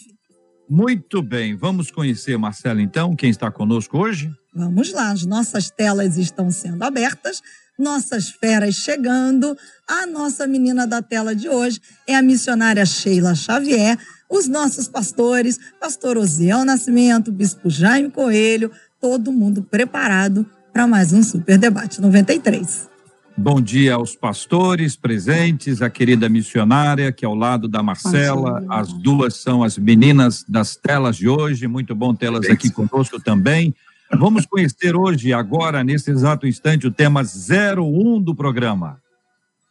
[0.68, 4.32] Muito bem, vamos conhecer, Marcela, então, quem está conosco hoje?
[4.54, 7.42] Vamos lá, as nossas telas estão sendo abertas,
[7.78, 9.56] nossas feras chegando.
[9.86, 13.98] A nossa menina da tela de hoje é a missionária Sheila Xavier,
[14.30, 18.70] os nossos pastores, pastor Osiel Nascimento, bispo Jaime Coelho,
[19.00, 22.88] todo mundo preparado para mais um Super Debate 93.
[23.36, 28.64] Bom dia aos pastores presentes, a querida missionária que é ao lado da Marcela.
[28.68, 31.66] As duas são as meninas das telas de hoje.
[31.66, 33.74] Muito bom tê-las aqui conosco também.
[34.12, 39.00] Vamos conhecer hoje, agora, nesse exato instante, o tema 01 do programa.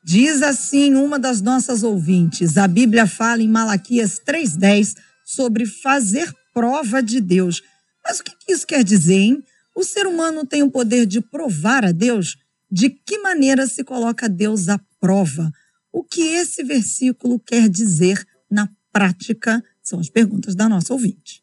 [0.03, 7.01] Diz assim uma das nossas ouvintes: a Bíblia fala em Malaquias 3,10 sobre fazer prova
[7.01, 7.61] de Deus.
[8.05, 9.43] Mas o que isso quer dizer, hein?
[9.75, 12.37] O ser humano tem o poder de provar a Deus?
[12.73, 15.51] de que maneira se coloca Deus à prova.
[15.91, 21.42] O que esse versículo quer dizer na prática são as perguntas da nossa ouvinte.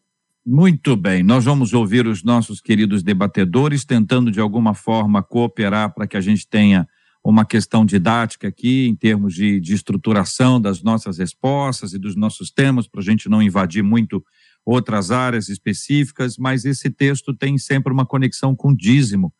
[0.52, 6.08] Muito bem, nós vamos ouvir os nossos queridos debatedores tentando de alguma forma cooperar para
[6.08, 6.88] que a gente tenha
[7.22, 12.50] uma questão didática aqui, em termos de, de estruturação das nossas respostas e dos nossos
[12.50, 14.24] temas, para a gente não invadir muito
[14.66, 19.32] outras áreas específicas, mas esse texto tem sempre uma conexão com o dízimo,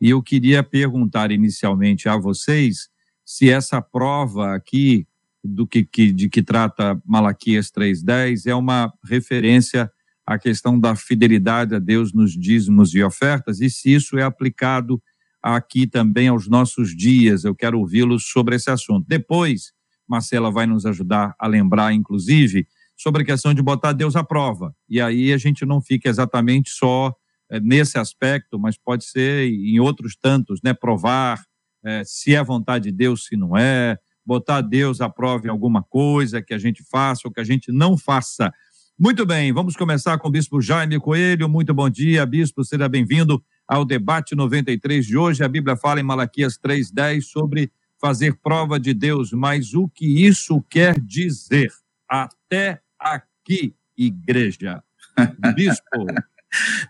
[0.00, 2.88] e eu queria perguntar inicialmente a vocês
[3.22, 5.06] se essa prova aqui
[5.44, 9.92] do que, que de que trata Malaquias 3:10 é uma referência
[10.26, 15.02] à questão da fidelidade a Deus nos dízimos e ofertas e se isso é aplicado
[15.42, 17.44] aqui também aos nossos dias.
[17.44, 19.06] Eu quero ouvi-los sobre esse assunto.
[19.06, 19.72] Depois,
[20.08, 22.66] Marcela vai nos ajudar a lembrar, inclusive,
[22.96, 24.74] sobre a questão de botar Deus à prova.
[24.88, 27.14] E aí a gente não fica exatamente só
[27.50, 30.72] é, nesse aspecto, mas pode ser em outros tantos, né?
[30.72, 31.44] Provar
[31.84, 35.82] é, se é vontade de Deus, se não é, botar Deus à prova em alguma
[35.82, 38.50] coisa que a gente faça ou que a gente não faça.
[38.96, 41.48] Muito bem, vamos começar com o Bispo Jaime Coelho.
[41.48, 45.42] Muito bom dia, Bispo, seja bem-vindo ao debate 93 de hoje.
[45.42, 50.62] A Bíblia fala em Malaquias 3,10 sobre fazer prova de Deus, mas o que isso
[50.70, 51.72] quer dizer?
[52.08, 54.80] Até aqui, igreja.
[55.56, 56.06] Bispo.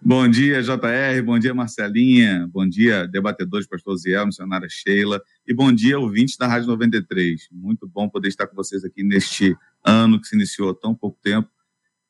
[0.02, 5.72] bom dia, JR, bom dia, Marcelinha, bom dia, debatedores, pastor Ziel, missionária Sheila, e bom
[5.72, 7.48] dia, ouvintes da Rádio 93.
[7.50, 11.18] Muito bom poder estar com vocês aqui neste ano que se iniciou há tão pouco
[11.22, 11.48] tempo.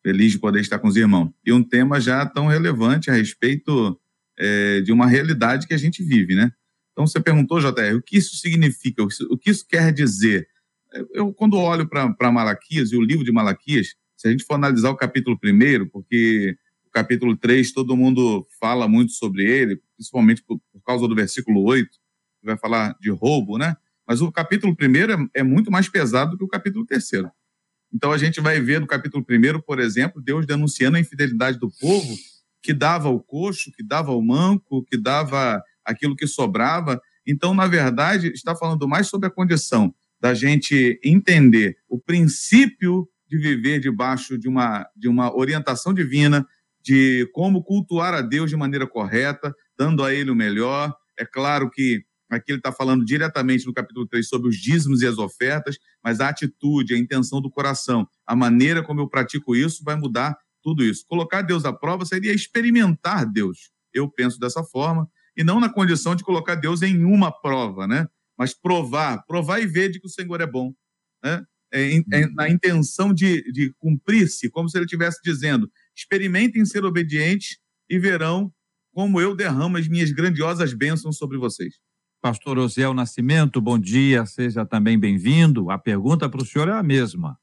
[0.05, 1.33] Feliz de poder estar com os irmãos.
[1.45, 3.99] E um tema já tão relevante a respeito
[4.39, 6.53] é, de uma realidade que a gente vive, né?
[6.93, 10.47] Então, você perguntou, JR, o que isso significa, o que isso quer dizer?
[11.13, 14.91] Eu, quando olho para Malaquias e o livro de Malaquias, se a gente for analisar
[14.91, 16.57] o capítulo primeiro, porque
[16.87, 21.65] o capítulo 3 todo mundo fala muito sobre ele, principalmente por, por causa do versículo
[21.65, 23.77] 8, que vai falar de roubo, né?
[24.07, 27.31] Mas o capítulo primeiro é, é muito mais pesado do que o capítulo terceiro.
[27.95, 31.71] Então a gente vai ver no capítulo primeiro, por exemplo, Deus denunciando a infidelidade do
[31.71, 32.17] povo
[32.61, 37.01] que dava o coxo, que dava o manco, que dava aquilo que sobrava.
[37.27, 43.37] Então, na verdade, está falando mais sobre a condição da gente entender o princípio de
[43.37, 46.47] viver debaixo de uma, de uma orientação divina,
[46.83, 50.95] de como cultuar a Deus de maneira correta, dando a Ele o melhor.
[51.19, 52.03] É claro que
[52.35, 56.21] aqui ele está falando diretamente no capítulo 3 sobre os dízimos e as ofertas, mas
[56.21, 60.85] a atitude, a intenção do coração, a maneira como eu pratico isso vai mudar tudo
[60.85, 61.05] isso.
[61.07, 63.71] Colocar Deus à prova seria experimentar Deus.
[63.93, 68.07] Eu penso dessa forma, e não na condição de colocar Deus em uma prova, né?
[68.37, 70.73] Mas provar, provar e ver de que o Senhor é bom.
[71.23, 71.45] Né?
[71.75, 77.59] é, é, na intenção de, de cumprir-se, como se ele estivesse dizendo: experimentem ser obedientes
[77.91, 78.53] e verão
[78.93, 81.75] como eu derramo as minhas grandiosas bênçãos sobre vocês.
[82.25, 85.71] Pastor Osiel Nascimento, bom dia, seja também bem-vindo.
[85.71, 87.39] A pergunta para o senhor é a mesma.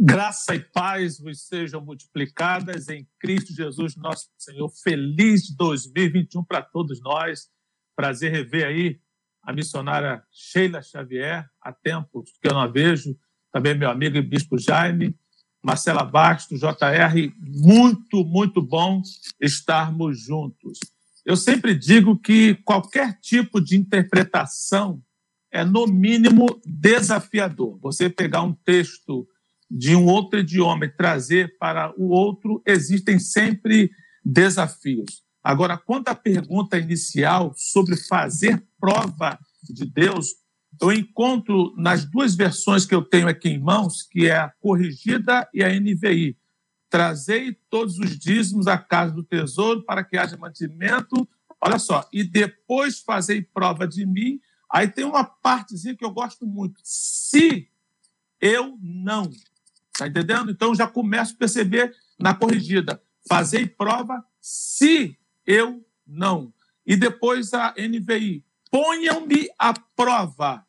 [0.00, 4.70] Graça e paz vos sejam multiplicadas em Cristo Jesus, nosso Senhor.
[4.70, 7.50] Feliz 2021 para todos nós.
[7.94, 9.00] Prazer rever aí
[9.42, 13.14] a missionária Sheila Xavier, há tempos que eu não a vejo,
[13.52, 15.14] também meu amigo Bispo Jaime,
[15.62, 19.02] Marcela Bastos, JR, muito, muito bom
[19.42, 20.78] estarmos juntos.
[21.26, 25.02] Eu sempre digo que qualquer tipo de interpretação
[25.50, 27.80] é, no mínimo, desafiador.
[27.80, 29.26] Você pegar um texto
[29.68, 33.90] de um outro idioma e trazer para o outro, existem sempre
[34.24, 35.24] desafios.
[35.42, 39.36] Agora, quanto à pergunta inicial sobre fazer prova
[39.68, 40.28] de Deus,
[40.80, 45.48] eu encontro nas duas versões que eu tenho aqui em mãos, que é a corrigida
[45.52, 46.36] e a NVI.
[46.96, 51.28] Trazei todos os dízimos à casa do tesouro para que haja mantimento.
[51.60, 54.40] Olha só, e depois fazei prova de mim.
[54.72, 56.80] Aí tem uma partezinha que eu gosto muito.
[56.82, 57.68] Se
[58.40, 59.30] eu não.
[59.92, 60.50] Está entendendo?
[60.50, 62.98] Então já começo a perceber na corrigida.
[63.28, 66.50] Fazei prova se eu não.
[66.86, 70.66] E depois a NVI, ponham-me à prova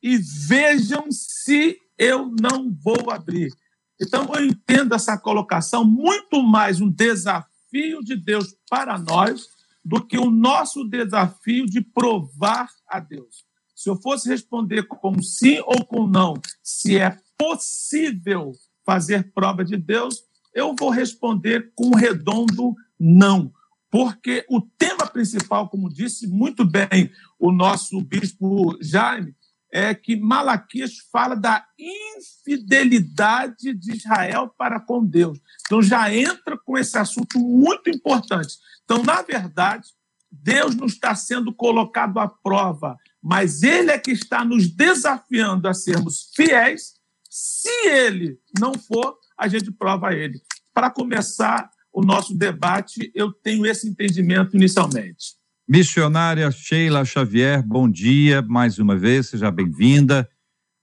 [0.00, 3.52] e vejam se eu não vou abrir.
[4.00, 9.46] Então eu entendo essa colocação muito mais um desafio de Deus para nós
[9.84, 13.44] do que o nosso desafio de provar a Deus.
[13.74, 18.52] Se eu fosse responder com sim ou com não, se é possível
[18.84, 20.22] fazer prova de Deus,
[20.54, 23.52] eu vou responder com redondo não
[23.94, 29.36] porque o tema principal, como disse muito bem o nosso bispo Jaime,
[29.74, 35.36] é que Malaquias fala da infidelidade de Israel para com Deus.
[35.66, 38.56] Então já entra com esse assunto muito importante.
[38.84, 39.88] Então, na verdade,
[40.30, 45.74] Deus não está sendo colocado à prova, mas Ele é que está nos desafiando a
[45.74, 46.94] sermos fiéis.
[47.28, 50.40] Se Ele não for, a gente prova Ele.
[50.72, 55.34] Para começar, o nosso debate, eu tenho esse entendimento inicialmente.
[55.66, 60.28] Missionária Sheila Xavier, bom dia mais uma vez, seja bem-vinda.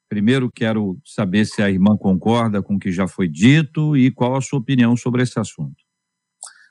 [0.10, 4.36] Primeiro, quero saber se a irmã concorda com o que já foi dito e qual
[4.36, 5.76] a sua opinião sobre esse assunto.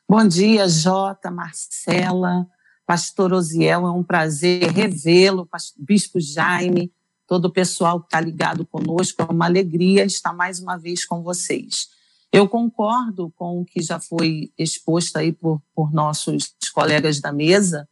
[0.08, 2.48] Bom dia, Jota, Marcela,
[2.84, 5.48] Pastor Osiel, é um prazer revê-lo,
[5.78, 6.92] Bispo Jaime,
[7.28, 11.22] todo o pessoal que está ligado conosco, é uma alegria estar mais uma vez com
[11.22, 11.86] vocês.
[12.32, 17.88] Eu concordo com o que já foi exposto aí por, por nossos colegas da mesa,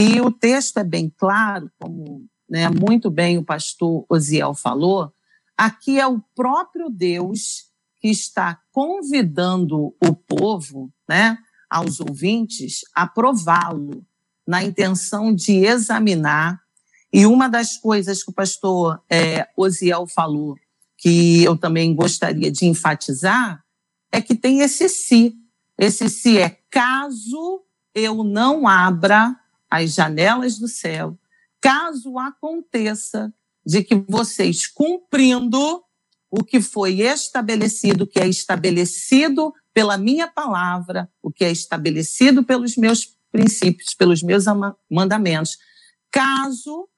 [0.00, 5.12] e o texto é bem claro, como né, muito bem o pastor Osiel falou,
[5.56, 7.64] aqui é o próprio Deus
[8.00, 11.36] que está convidando o povo, né,
[11.68, 14.06] aos ouvintes, a prová-lo,
[14.46, 16.60] na intenção de examinar.
[17.12, 20.54] E uma das coisas que o pastor é, Osiel falou,
[20.96, 23.64] que eu também gostaria de enfatizar,
[24.12, 25.34] é que tem esse se.
[25.76, 29.36] Esse se é caso eu não abra
[29.70, 31.18] as janelas do céu,
[31.60, 33.32] caso aconteça
[33.64, 35.82] de que vocês cumprindo
[36.30, 42.76] o que foi estabelecido, que é estabelecido pela minha palavra, o que é estabelecido pelos
[42.76, 44.44] meus princípios, pelos meus
[44.90, 45.56] mandamentos.
[46.10, 46.88] Caso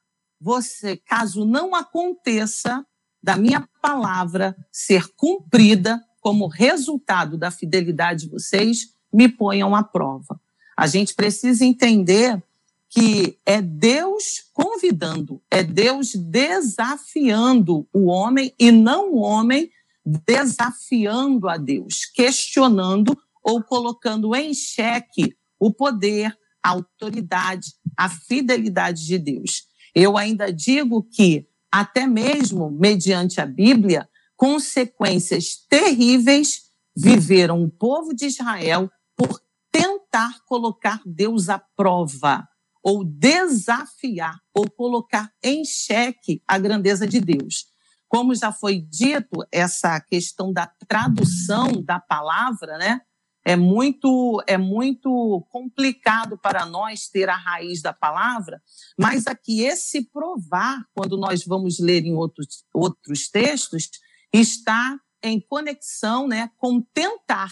[0.40, 2.84] você, caso não aconteça
[3.22, 10.40] da minha palavra ser cumprida como resultado da fidelidade de vocês, me ponham à prova.
[10.76, 12.42] A gente precisa entender
[12.90, 19.70] que é Deus convidando, é Deus desafiando o homem e não o homem
[20.04, 29.18] desafiando a Deus, questionando ou colocando em xeque o poder, a autoridade, a fidelidade de
[29.18, 29.62] Deus.
[29.94, 38.26] Eu ainda digo que, até mesmo mediante a Bíblia, consequências terríveis viveram o povo de
[38.26, 42.48] Israel por tentar colocar Deus à prova,
[42.82, 47.66] ou desafiar, ou colocar em xeque a grandeza de Deus.
[48.08, 53.00] Como já foi dito, essa questão da tradução da palavra, né?
[53.44, 58.60] É muito, é muito complicado para nós ter a raiz da palavra,
[58.98, 63.88] mas aqui esse provar, quando nós vamos ler em outros, outros textos,
[64.32, 67.50] está em conexão né, com tentar.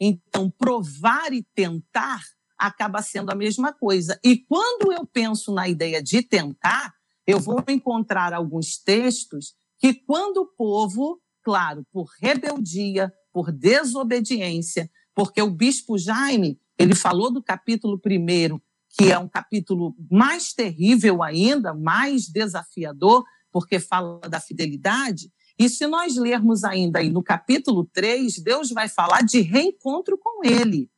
[0.00, 2.22] Então, provar e tentar
[2.58, 4.18] acaba sendo a mesma coisa.
[4.24, 6.92] E quando eu penso na ideia de tentar,
[7.26, 15.40] eu vou encontrar alguns textos que, quando o povo, claro, por rebeldia, por desobediência, porque
[15.40, 21.74] o bispo Jaime, ele falou do capítulo primeiro, que é um capítulo mais terrível ainda,
[21.74, 25.30] mais desafiador, porque fala da fidelidade.
[25.58, 30.44] E se nós lermos ainda aí no capítulo 3, Deus vai falar de reencontro com
[30.44, 30.90] ele.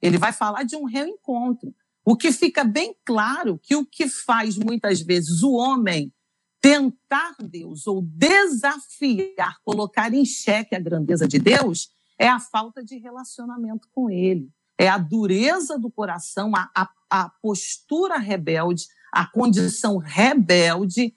[0.00, 1.74] Ele vai falar de um reencontro.
[2.04, 6.12] O que fica bem claro que o que faz muitas vezes o homem
[6.60, 12.98] tentar Deus ou desafiar, colocar em xeque a grandeza de Deus, é a falta de
[12.98, 19.96] relacionamento com Ele, é a dureza do coração, a, a, a postura rebelde, a condição
[19.96, 21.14] rebelde,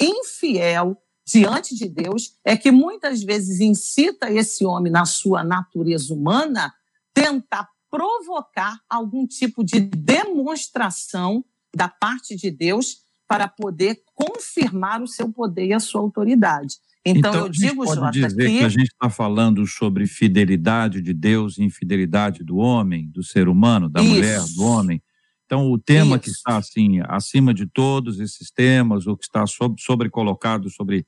[0.00, 6.72] infiel diante de Deus, é que muitas vezes incita esse homem, na sua natureza humana,
[7.12, 15.32] tentar provocar algum tipo de demonstração da parte de Deus para poder confirmar o seu
[15.32, 16.76] poder e a sua autoridade.
[17.04, 18.58] Então, então eu digo, pode Jota, dizer que...
[18.58, 23.48] que a gente está falando sobre fidelidade de Deus e infidelidade do homem, do ser
[23.48, 24.10] humano, da Isso.
[24.10, 25.02] mulher, do homem.
[25.44, 26.24] Então, o tema Isso.
[26.24, 31.06] que está assim acima de todos esses temas, o que está sobre, sobre colocado sobre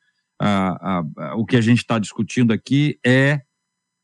[1.37, 3.43] o que a gente está discutindo aqui é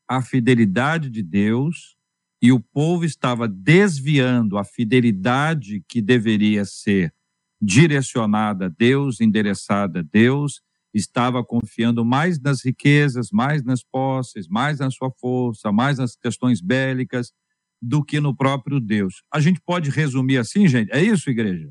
[0.05, 1.94] a fidelidade de Deus
[2.41, 7.13] e o povo estava desviando a fidelidade que deveria ser
[7.61, 10.61] direcionada a Deus, endereçada a Deus,
[10.93, 16.61] estava confiando mais nas riquezas, mais nas posses, mais na sua força, mais nas questões
[16.61, 17.33] bélicas
[17.81, 19.23] do que no próprio Deus.
[19.31, 20.91] A gente pode resumir assim, gente?
[20.91, 21.69] É isso, igreja?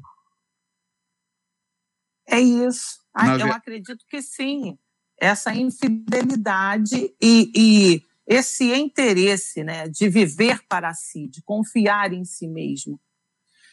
[2.29, 2.99] É isso.
[3.15, 4.77] Ah, eu acredito que sim.
[5.21, 12.49] Essa infidelidade e, e esse interesse né, de viver para si, de confiar em si
[12.49, 12.99] mesmo,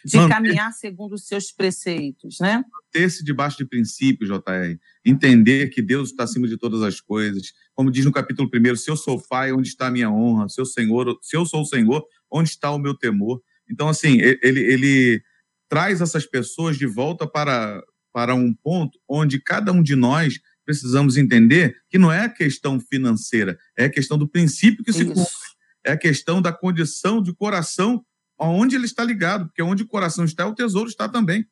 [0.03, 0.33] de Manter...
[0.33, 2.63] caminhar segundo os seus preceitos, né?
[2.71, 4.77] Manter-se debaixo de princípios, JR.
[5.05, 7.53] Entender que Deus está acima de todas as coisas.
[7.73, 10.49] Como diz no capítulo 1, se eu sou pai, onde está a minha honra?
[10.49, 13.41] Se eu, senhor, se eu sou o Senhor, onde está o meu temor?
[13.69, 15.23] Então, assim, ele, ele
[15.69, 17.81] traz essas pessoas de volta para,
[18.11, 22.79] para um ponto onde cada um de nós precisamos entender que não é a questão
[22.79, 25.31] financeira, é a questão do princípio que se cumpre.
[25.83, 28.03] É a questão da condição de coração
[28.37, 31.45] aonde ele está ligado, porque onde o coração está, o tesouro está também.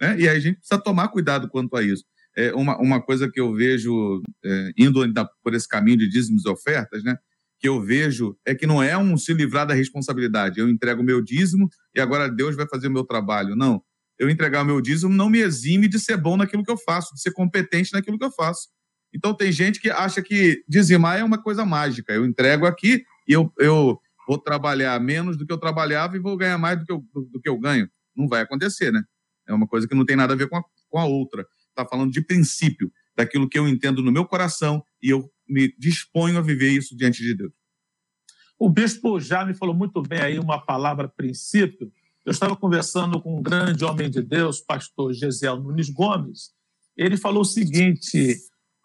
[0.00, 0.20] Né?
[0.20, 2.04] E aí a gente precisa tomar cuidado quanto a isso.
[2.36, 5.00] É uma, uma coisa que eu vejo, é, indo
[5.42, 7.16] por esse caminho de dízimos e ofertas, né?
[7.62, 10.58] que eu vejo é que não é um se livrar da responsabilidade.
[10.58, 13.54] Eu entrego o meu dízimo e agora Deus vai fazer o meu trabalho.
[13.54, 13.80] Não.
[14.18, 17.14] Eu entregar o meu dízimo não me exime de ser bom naquilo que eu faço,
[17.14, 18.68] de ser competente naquilo que eu faço.
[19.14, 22.12] Então tem gente que acha que dizimar é uma coisa mágica.
[22.12, 26.36] Eu entrego aqui e eu, eu vou trabalhar menos do que eu trabalhava e vou
[26.36, 27.88] ganhar mais do que eu, do, do que eu ganho.
[28.16, 29.02] Não vai acontecer, né?
[29.46, 31.46] É uma coisa que não tem nada a ver com a, com a outra.
[31.70, 36.38] Está falando de princípio, daquilo que eu entendo no meu coração e eu me disponho
[36.38, 37.52] a viver isso diante de Deus.
[38.58, 41.92] O bispo já me falou muito bem aí uma palavra princípio.
[42.24, 46.52] Eu estava conversando com um grande homem de Deus, pastor Gesiel Nunes Gomes.
[46.96, 48.36] Ele falou o seguinte: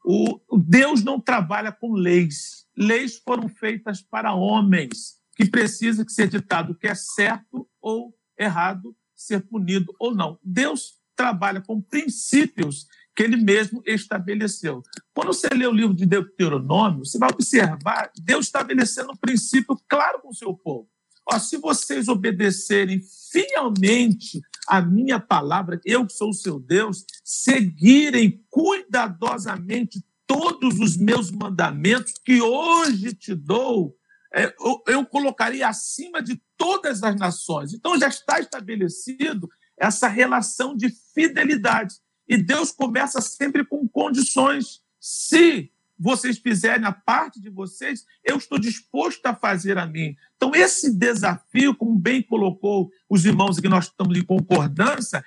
[0.04, 2.66] o Deus não trabalha com leis.
[2.76, 8.12] Leis foram feitas para homens que precisa que ser ditado o que é certo ou
[8.38, 10.40] errado, ser punido ou não.
[10.44, 14.82] Deus trabalha com princípios que ele mesmo estabeleceu.
[15.14, 20.22] Quando você lê o livro de Deuteronômio, você vai observar Deus estabelecendo um princípio claro
[20.22, 20.90] com o seu povo.
[21.30, 28.44] Ó, se vocês obedecerem fielmente a minha palavra, eu que sou o seu Deus, seguirem
[28.50, 33.96] cuidadosamente todos os meus mandamentos que hoje te dou,
[34.34, 37.74] é, eu, eu colocaria acima de todas as nações.
[37.74, 41.96] Então já está estabelecido essa relação de fidelidade.
[42.28, 44.82] E Deus começa sempre com condições.
[45.00, 50.16] Se vocês fizerem a parte de vocês, eu estou disposto a fazer a mim.
[50.36, 55.24] Então, esse desafio, como bem colocou os irmãos aqui, nós estamos em concordância,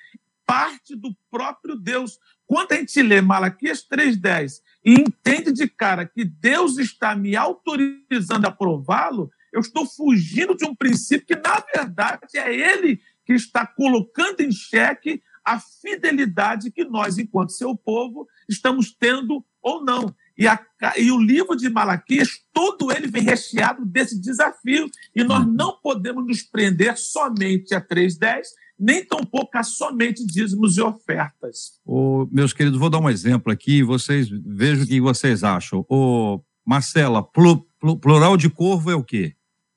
[0.47, 2.19] parte do próprio Deus.
[2.47, 8.47] Quando a gente lê Malaquias 3,10 e entende de cara que Deus está me autorizando
[8.47, 13.67] a prová-lo, eu estou fugindo de um princípio que, na verdade, é ele que está
[13.67, 20.15] colocando em xeque a fidelidade que nós, enquanto seu povo, estamos tendo ou não.
[20.41, 20.59] E, a,
[20.97, 24.89] e, o livro de Malaquias, todo ele vem recheado desse desafio.
[25.15, 25.53] E nós uhum.
[25.53, 28.45] não podemos nos prender somente a 3.10,
[28.79, 31.79] nem tampouco a somente dízimos e ofertas.
[31.85, 35.85] Ô, meus queridos, vou dar um exemplo aqui, vocês vejam o que vocês acham.
[35.87, 39.35] Ô, Marcela, pl, pl, plural de corvo é o quê?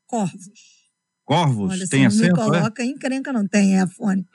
[0.08, 0.39] Corvos.
[1.25, 1.72] Corvos?
[1.72, 2.46] Olha, tem acento, me é?
[2.46, 2.86] coloca é?
[2.86, 4.25] encrenca, não tem, é a fone.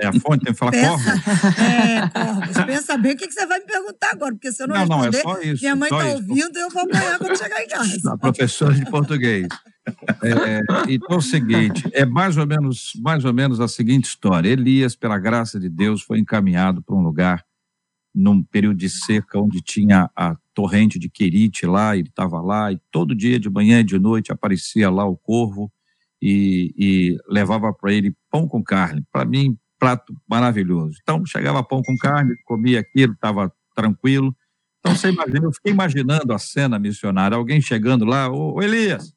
[0.00, 1.58] É a fonte, tem que falar Pensa, corvos?
[1.58, 2.64] É, corvos.
[2.64, 5.22] Pensa bem o que, você vai me perguntar agora, porque se eu não, não responder,
[5.22, 7.68] não, é só isso, minha mãe está ouvindo e eu vou apanhar quando chegar em
[7.68, 8.10] casa.
[8.10, 9.48] A professora de português.
[10.22, 14.48] É, então é o seguinte, é mais ou menos, mais ou menos a seguinte história.
[14.48, 17.44] Elias, pela graça de Deus, foi encaminhado para um lugar
[18.14, 22.80] num período de seca onde tinha a torrente de Querite lá, ele estava lá e
[22.90, 25.70] todo dia de manhã e de noite aparecia lá o corvo
[26.20, 29.04] e, e levava para ele pão com carne.
[29.10, 30.98] Para mim, prato maravilhoso.
[31.02, 34.36] Então, chegava pão com carne, comia aquilo, estava tranquilo.
[34.78, 39.14] Então, você imagina, eu fiquei imaginando a cena missionária, alguém chegando lá, ô, ô Elias,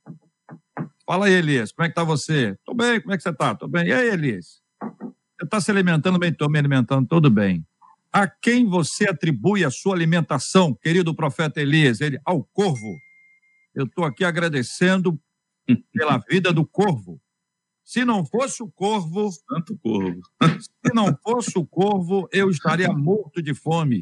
[1.06, 2.56] fala aí, Elias, como é que tá você?
[2.66, 3.54] Tô bem, como é que você tá?
[3.56, 3.88] Tô bem.
[3.88, 4.62] E aí, Elias?
[4.82, 6.32] Você está se alimentando bem?
[6.32, 7.66] Estou me alimentando, tudo bem.
[8.12, 12.00] A quem você atribui a sua alimentação, querido profeta Elias?
[12.00, 12.96] Ele, ao corvo.
[13.74, 15.20] Eu estou aqui agradecendo
[15.92, 17.22] pela vida do corvo.
[17.84, 19.30] Se não fosse o corvo.
[19.32, 20.22] Santo corvo.
[20.60, 24.02] se não fosse o corvo, eu estaria morto de fome.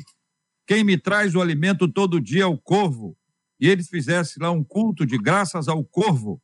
[0.68, 3.18] Quem me traz o alimento todo dia é o corvo.
[3.60, 6.42] E eles fizessem lá um culto de graças ao corvo,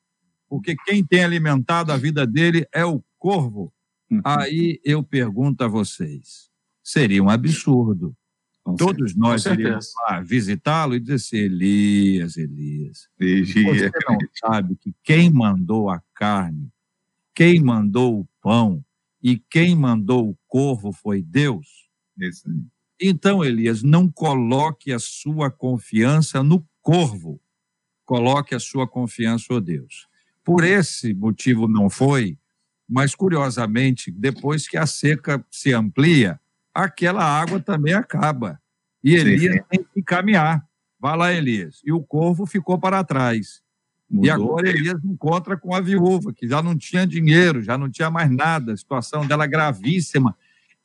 [0.48, 3.74] porque quem tem alimentado a vida dele é o corvo.
[4.10, 4.22] Uhum.
[4.24, 6.52] Aí eu pergunto a vocês:
[6.84, 8.16] seria um absurdo
[8.68, 9.16] com Todos certeza.
[9.18, 15.90] nós iríamos lá visitá-lo e dizer assim, Elias, Elias, você não sabe que quem mandou
[15.90, 16.70] a carne,
[17.34, 18.84] quem mandou o pão
[19.24, 21.88] e quem mandou o corvo foi Deus?
[23.00, 27.40] Então, Elias, não coloque a sua confiança no corvo,
[28.04, 30.10] coloque a sua confiança no Deus.
[30.44, 32.38] Por esse motivo não foi,
[32.86, 36.38] mas curiosamente, depois que a seca se amplia,
[36.78, 38.62] aquela água também acaba.
[39.04, 39.66] E Elias sim, sim.
[39.70, 40.64] tem que caminhar.
[41.00, 41.82] Vai lá, Elias.
[41.84, 43.62] E o corvo ficou para trás.
[44.10, 44.26] Mudou.
[44.26, 48.10] E agora Elias encontra com a viúva, que já não tinha dinheiro, já não tinha
[48.10, 50.36] mais nada, a situação dela é gravíssima.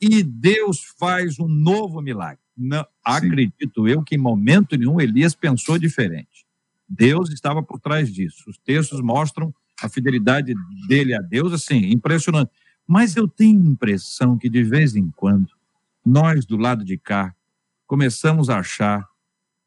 [0.01, 2.41] E Deus faz um novo milagre.
[2.57, 6.47] Não, acredito eu que em momento nenhum Elias pensou diferente.
[6.89, 8.45] Deus estava por trás disso.
[8.49, 10.55] Os textos mostram a fidelidade
[10.89, 12.51] dele a Deus, assim, impressionante.
[12.87, 15.49] Mas eu tenho a impressão que de vez em quando
[16.05, 17.35] nós do lado de cá
[17.87, 19.07] começamos a achar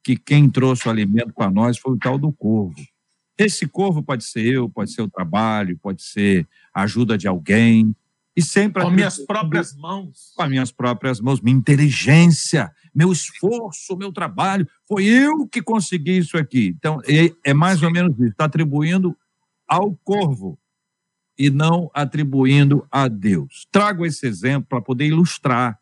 [0.03, 2.75] que quem trouxe o alimento para nós foi o tal do corvo.
[3.37, 7.95] Esse corvo pode ser eu, pode ser o trabalho, pode ser a ajuda de alguém.
[8.35, 8.83] E sempre.
[8.83, 10.31] Com minhas próprias mãos.
[10.35, 14.67] Com as minhas próprias mãos, minha inteligência, meu esforço, meu trabalho.
[14.87, 16.73] Foi eu que consegui isso aqui.
[16.77, 18.29] Então, é, é mais ou menos isso.
[18.29, 19.17] Está atribuindo
[19.67, 20.57] ao corvo
[21.37, 23.67] e não atribuindo a Deus.
[23.71, 25.77] Trago esse exemplo para poder ilustrar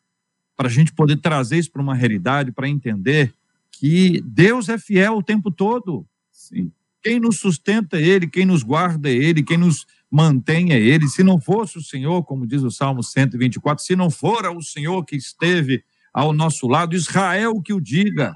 [0.56, 3.34] para a gente poder trazer isso para uma realidade, para entender
[3.72, 6.06] que Deus é fiel o tempo todo.
[6.32, 6.72] Sim.
[7.02, 11.08] Quem nos sustenta é Ele, quem nos guarda é Ele, quem nos mantém é Ele.
[11.08, 15.04] Se não fosse o Senhor, como diz o Salmo 124, se não fora o Senhor
[15.04, 18.36] que esteve ao nosso lado, Israel que o diga.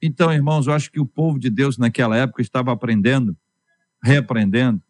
[0.00, 3.36] Então, irmãos, eu acho que o povo de Deus naquela época estava aprendendo,
[4.02, 4.80] reaprendendo,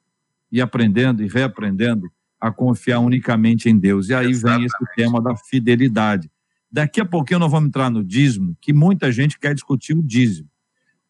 [0.50, 4.08] e aprendendo e reaprendendo a confiar unicamente em Deus.
[4.08, 4.58] E aí Exatamente.
[4.58, 6.30] vem esse tema da fidelidade.
[6.70, 10.48] Daqui a pouquinho nós vamos entrar no dízimo, que muita gente quer discutir o dízimo.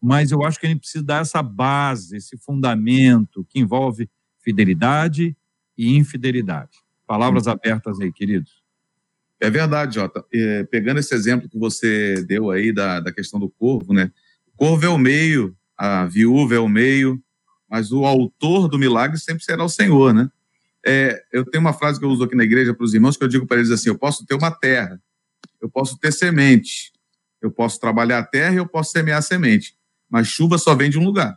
[0.00, 4.08] Mas eu acho que a gente precisa dar essa base, esse fundamento que envolve
[4.40, 5.36] fidelidade
[5.76, 6.78] e infidelidade.
[7.06, 8.62] Palavras abertas aí, queridos.
[9.40, 10.24] É verdade, Jota.
[10.32, 14.10] É, pegando esse exemplo que você deu aí da, da questão do corvo, né?
[14.46, 17.22] O corvo é o meio, a viúva é o meio,
[17.68, 20.30] mas o autor do milagre sempre será o Senhor, né?
[20.86, 23.24] É, eu tenho uma frase que eu uso aqui na igreja para os irmãos que
[23.24, 25.02] eu digo para eles assim: eu posso ter uma terra,
[25.60, 26.92] eu posso ter semente,
[27.42, 29.76] eu posso trabalhar a terra e eu posso semear a semente,
[30.08, 31.36] mas chuva só vem de um lugar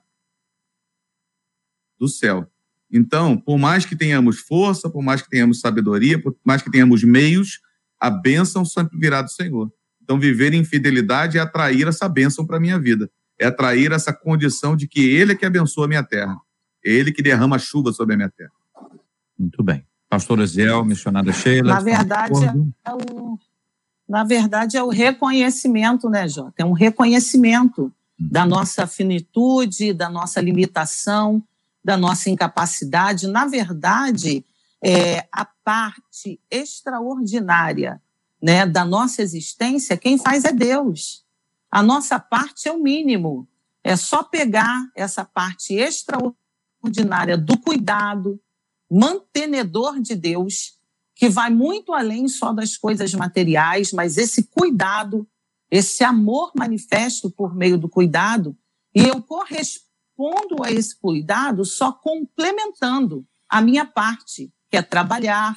[2.00, 2.48] do céu.
[2.92, 7.04] Então, por mais que tenhamos força, por mais que tenhamos sabedoria, por mais que tenhamos
[7.04, 7.60] meios,
[8.00, 9.72] a bênção sempre virá do Senhor.
[10.02, 13.12] Então, viver em fidelidade é atrair essa bênção para a minha vida.
[13.38, 16.36] É atrair essa condição de que Ele é que abençoa a minha terra.
[16.84, 18.52] É Ele que derrama chuva sobre a minha terra.
[19.40, 19.86] Muito bem.
[20.10, 21.76] Pastor Eziel, missionária Sheila.
[21.76, 22.46] Na verdade,
[22.84, 23.40] é o,
[24.08, 26.56] na verdade, é o reconhecimento, né, Jota?
[26.58, 27.92] É um reconhecimento uhum.
[28.20, 31.44] da nossa finitude, da nossa limitação,
[31.84, 33.28] da nossa incapacidade.
[33.28, 34.44] Na verdade,
[34.84, 38.02] é, a parte extraordinária
[38.42, 41.24] né, da nossa existência, quem faz é Deus.
[41.70, 43.48] A nossa parte é o mínimo.
[43.84, 48.40] É só pegar essa parte extraordinária do cuidado,
[48.90, 50.78] mantenedor de Deus,
[51.16, 55.28] que vai muito além só das coisas materiais, mas esse cuidado,
[55.70, 58.58] esse amor manifesto por meio do cuidado,
[58.96, 65.56] e eu correspondo a esse cuidado só complementando a minha parte, que é trabalhar,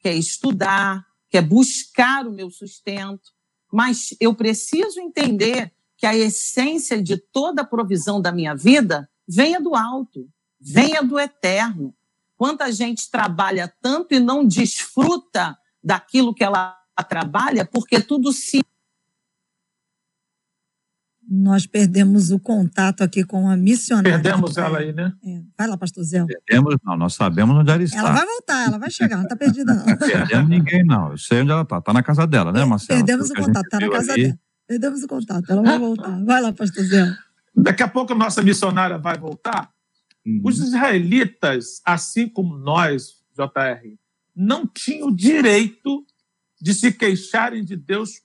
[0.00, 3.32] que é estudar, que é buscar o meu sustento.
[3.72, 9.60] Mas eu preciso entender que a essência de toda a provisão da minha vida venha
[9.60, 10.28] do alto,
[10.60, 11.94] venha do eterno.
[12.38, 18.60] Quanta gente trabalha tanto e não desfruta daquilo que ela trabalha, porque tudo se
[21.30, 24.12] nós perdemos o contato aqui com a missionária.
[24.12, 25.12] Perdemos ela aí, né?
[25.22, 25.42] É.
[25.58, 26.24] Vai lá, pastor Zé.
[26.24, 27.98] Perdemos, não, nós sabemos onde ela está.
[27.98, 29.84] Ela vai voltar, ela vai chegar, não está perdida, não.
[29.84, 31.10] Não perdemos ninguém, não.
[31.10, 31.78] Eu sei onde ela está.
[31.78, 33.04] Está na casa dela, né, Marcelo?
[33.04, 34.22] Perdemos o contato, está na casa ali.
[34.22, 34.38] dela.
[34.66, 36.24] Perdemos o contato, ela vai voltar.
[36.24, 37.14] Vai lá, pastor Zé.
[37.54, 39.70] Daqui a pouco a nossa missionária vai voltar.
[40.44, 43.96] Os israelitas, assim como nós, JR,
[44.34, 46.04] não tinham direito
[46.60, 48.22] de se queixarem de Deus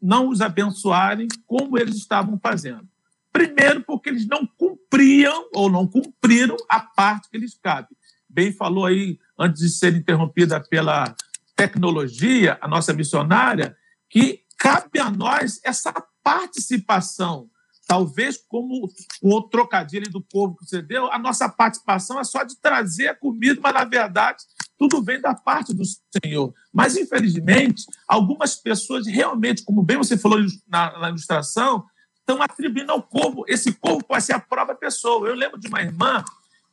[0.00, 2.88] não os abençoarem como eles estavam fazendo.
[3.32, 7.88] Primeiro, porque eles não cumpriam ou não cumpriram a parte que lhes cabe.
[8.28, 11.14] Bem falou aí, antes de ser interrompida pela
[11.54, 13.76] tecnologia, a nossa missionária,
[14.08, 15.92] que cabe a nós essa
[16.22, 17.50] participação.
[17.86, 18.90] Talvez, como
[19.22, 23.14] o trocadilho do povo que você deu, a nossa participação é só de trazer a
[23.14, 24.42] comida, mas, na verdade,
[24.76, 25.84] tudo vem da parte do
[26.22, 26.52] Senhor.
[26.72, 31.84] Mas, infelizmente, algumas pessoas realmente, como bem você falou na, na ilustração,
[32.18, 33.44] estão atribuindo ao corpo.
[33.46, 35.28] Esse corpo pode ser a própria pessoa.
[35.28, 36.24] Eu lembro de uma irmã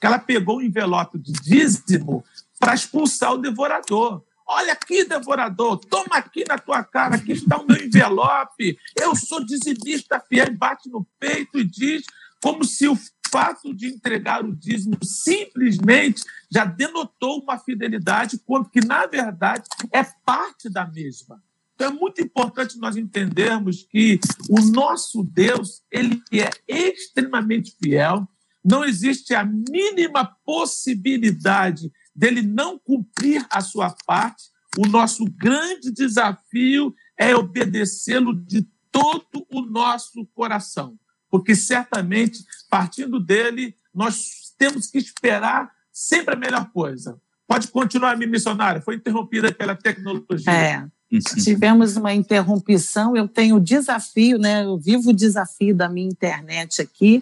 [0.01, 2.25] que ela pegou um envelope de dízimo
[2.59, 4.23] para expulsar o devorador.
[4.55, 8.77] Olha aqui, devorador, toma aqui na tua cara, aqui está o meu envelope.
[8.95, 12.03] Eu sou dizimista fiel, bate no peito e diz
[12.39, 12.95] como se o
[13.31, 20.03] fato de entregar o dízimo simplesmente já denotou uma fidelidade, quando que, na verdade, é
[20.23, 21.41] parte da mesma.
[21.73, 28.27] Então, é muito importante nós entendermos que o nosso Deus ele é extremamente fiel,
[28.63, 34.45] não existe a mínima possibilidade dele não cumprir a sua parte.
[34.77, 40.97] O nosso grande desafio é obedecê-lo de todo o nosso coração
[41.33, 47.19] porque certamente, partindo dele, nós temos que esperar sempre a melhor coisa.
[47.47, 50.51] Pode continuar, minha missionária, foi interrompida pela tecnologia.
[50.51, 50.85] É.
[51.43, 54.63] Tivemos uma interrupção, eu tenho o desafio, né?
[54.63, 57.19] Eu vivo o desafio da minha internet aqui,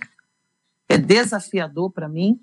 [0.91, 2.39] é desafiador para mim,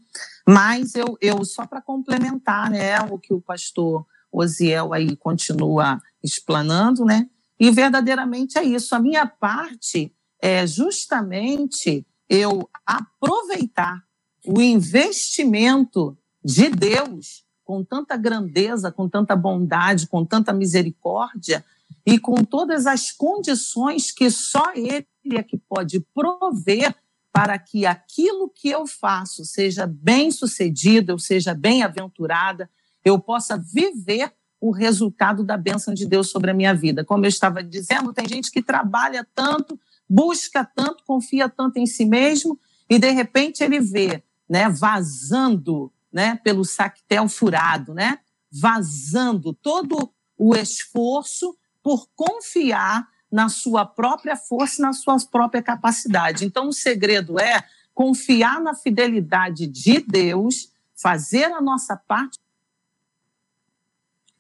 [0.47, 7.05] mas eu, eu só para complementar, né, o que o pastor Osiel aí continua explanando,
[7.05, 7.29] né?
[7.59, 8.95] E verdadeiramente é isso.
[8.95, 14.03] A minha parte é justamente eu aproveitar
[14.47, 21.65] o investimento de Deus com tanta grandeza, com tanta bondade, com tanta misericórdia
[22.07, 25.07] e com todas as condições que só Ele
[25.37, 26.95] é que pode prover
[27.39, 32.69] para que aquilo que eu faço seja bem sucedido, eu seja bem-aventurada,
[33.05, 37.05] eu possa viver o resultado da bênção de Deus sobre a minha vida.
[37.05, 39.79] Como eu estava dizendo, tem gente que trabalha tanto,
[40.11, 42.59] busca tanto, confia tanto em si mesmo
[42.91, 44.21] e de repente ele vê,
[44.51, 48.19] né, vazando, né, pelo sactel furado, né,
[48.51, 56.45] vazando todo o esforço por confiar na sua própria força e na sua própria capacidade.
[56.45, 57.63] Então o segredo é
[57.95, 62.39] confiar na fidelidade de Deus, fazer a nossa parte.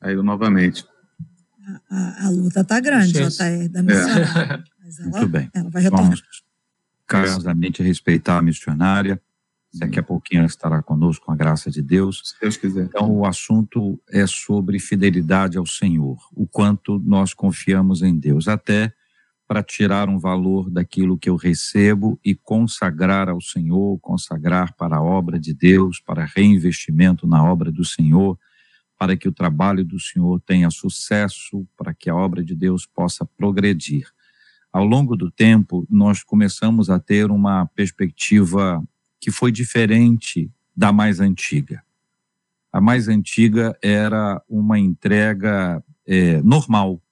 [0.01, 0.87] Aí novamente.
[1.91, 4.65] A, a luta tá grande, JR, da missionária.
[4.65, 4.79] É.
[4.89, 5.51] Mas ela, Muito bem.
[5.53, 6.07] ela vai retornar.
[6.07, 6.23] Vamos
[7.07, 9.21] carinhosamente respeitar a missionária.
[9.75, 12.23] Daqui a pouquinho ela estará conosco com a graça de Deus.
[12.25, 12.87] Se Deus quiser.
[12.87, 18.93] Então, o assunto é sobre fidelidade ao Senhor, o quanto nós confiamos em Deus, até
[19.47, 25.03] para tirar um valor daquilo que eu recebo e consagrar ao Senhor, consagrar para a
[25.03, 28.39] obra de Deus, para reinvestimento na obra do Senhor,
[28.99, 33.25] para que o trabalho do Senhor tenha sucesso, para que a obra de Deus possa
[33.25, 34.07] progredir.
[34.71, 38.83] Ao longo do tempo, nós começamos a ter uma perspectiva
[39.21, 41.83] que foi diferente da mais antiga.
[42.73, 47.03] A mais antiga era uma entrega é, normal,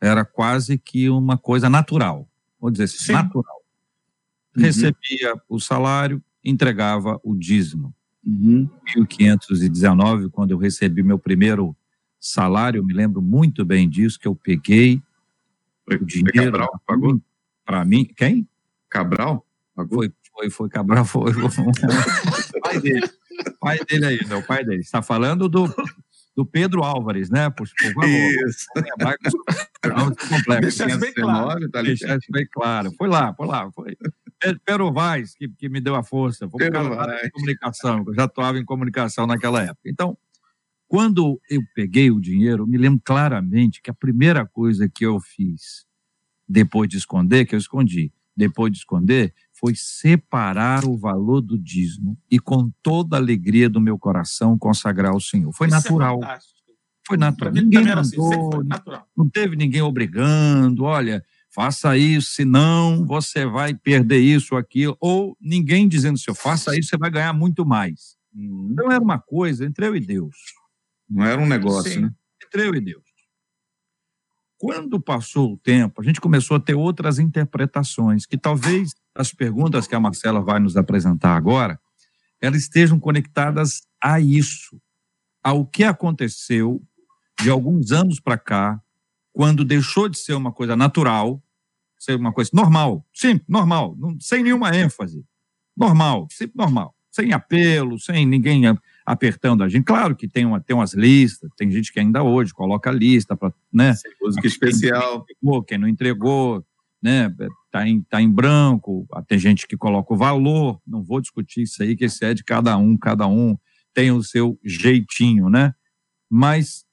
[0.00, 3.12] era quase que uma coisa natural, vou dizer assim, Sim.
[3.12, 3.62] natural.
[4.56, 4.62] Uhum.
[4.62, 7.94] Recebia o salário, entregava o dízimo.
[8.26, 8.68] Uhum.
[8.94, 11.76] 1519, quando eu recebi meu primeiro
[12.18, 15.02] salário, eu me lembro muito bem disso, que eu peguei
[15.84, 16.52] foi, o dinheiro.
[16.52, 17.20] Cabral pagou?
[17.64, 18.48] Para mim, quem?
[18.88, 19.46] Cabral?
[19.74, 19.98] Pagou?
[19.98, 21.32] Foi, foi, foi Cabral, foi.
[22.60, 23.08] pai dele.
[23.60, 24.80] pai dele aí, meu pai dele.
[24.80, 25.72] Está falando do,
[26.36, 27.48] do Pedro Álvares, né?
[27.50, 28.08] Por, por favor.
[28.08, 28.66] Isso.
[30.60, 31.70] Deixa isso bem claro.
[31.70, 32.92] Tá Deixa isso bem claro.
[32.98, 33.70] Foi lá, foi lá.
[33.72, 33.96] Foi.
[34.64, 36.48] Pedro Vaz, que, que me deu a força.
[36.48, 37.30] Foi Pedro Vaz.
[37.30, 39.82] comunicação, eu já atuava em comunicação naquela época.
[39.86, 40.18] Então,
[40.88, 45.86] quando eu peguei o dinheiro, me lembro claramente que a primeira coisa que eu fiz,
[46.46, 49.32] depois de esconder, que eu escondi, depois de esconder,
[49.64, 55.12] foi separar o valor do dízimo e com toda a alegria do meu coração consagrar
[55.12, 55.54] ao Senhor.
[55.54, 56.22] Foi Isso é natural.
[56.22, 56.38] É
[57.06, 57.54] foi natural.
[57.54, 59.08] Ninguém assim, mandou, assim, natural.
[59.16, 65.88] não teve ninguém obrigando, olha, faça isso, senão você vai perder isso aqui, ou ninguém
[65.88, 68.16] dizendo, se eu faça isso, você vai ganhar muito mais.
[68.34, 68.68] Uhum.
[68.70, 70.36] Então era uma coisa entre eu e Deus.
[71.08, 72.10] Não era um negócio, Sim, né?
[72.44, 73.03] Entre eu e Deus.
[74.58, 79.86] Quando passou o tempo, a gente começou a ter outras interpretações, que talvez as perguntas
[79.86, 81.78] que a Marcela vai nos apresentar agora,
[82.40, 84.80] elas estejam conectadas a isso,
[85.42, 86.82] ao que aconteceu
[87.40, 88.80] de alguns anos para cá,
[89.32, 91.42] quando deixou de ser uma coisa natural,
[91.98, 95.24] ser uma coisa normal, sim, normal, sem nenhuma ênfase,
[95.76, 98.66] normal, sempre normal, sem apelo, sem ninguém
[99.04, 99.84] apertando a gente.
[99.84, 103.52] Claro que tem, uma, tem umas listas, tem gente que ainda hoje coloca lista para,
[103.72, 103.94] né?
[104.20, 105.24] Música especial.
[105.24, 106.66] Quem, entregou, quem não entregou,
[107.02, 107.34] né?
[107.70, 111.82] Tá em, tá em branco, tem gente que coloca o valor, não vou discutir isso
[111.82, 113.58] aí, que esse é de cada um, cada um
[113.92, 115.74] tem o seu jeitinho, né?
[116.30, 116.84] Mas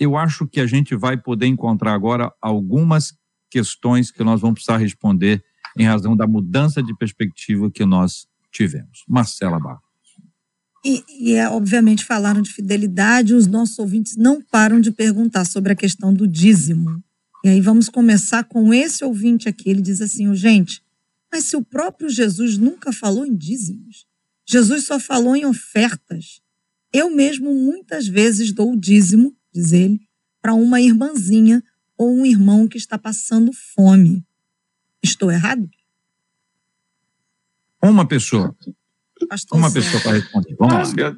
[0.00, 3.16] eu acho que a gente vai poder encontrar agora algumas
[3.50, 5.44] questões que nós vamos precisar responder
[5.76, 9.04] em razão da mudança de perspectiva que nós tivemos.
[9.08, 9.87] Marcela Barros.
[10.88, 15.70] E, e é, obviamente falaram de fidelidade, os nossos ouvintes não param de perguntar sobre
[15.70, 17.04] a questão do dízimo.
[17.44, 19.68] E aí vamos começar com esse ouvinte aqui.
[19.68, 20.82] Ele diz assim: gente,
[21.30, 24.06] mas se o próprio Jesus nunca falou em dízimos,
[24.48, 26.40] Jesus só falou em ofertas.
[26.90, 30.00] Eu mesmo muitas vezes dou o dízimo, diz ele,
[30.40, 31.62] para uma irmãzinha
[31.98, 34.24] ou um irmão que está passando fome.
[35.02, 35.68] Estou errado?
[37.82, 38.56] Uma pessoa
[39.26, 40.56] Pastor Uma pessoa para responder.
[40.58, 41.16] Vamos lá.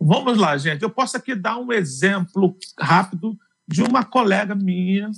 [0.00, 0.82] Vamos lá, gente.
[0.82, 5.10] Eu posso aqui dar um exemplo rápido de uma colega minha.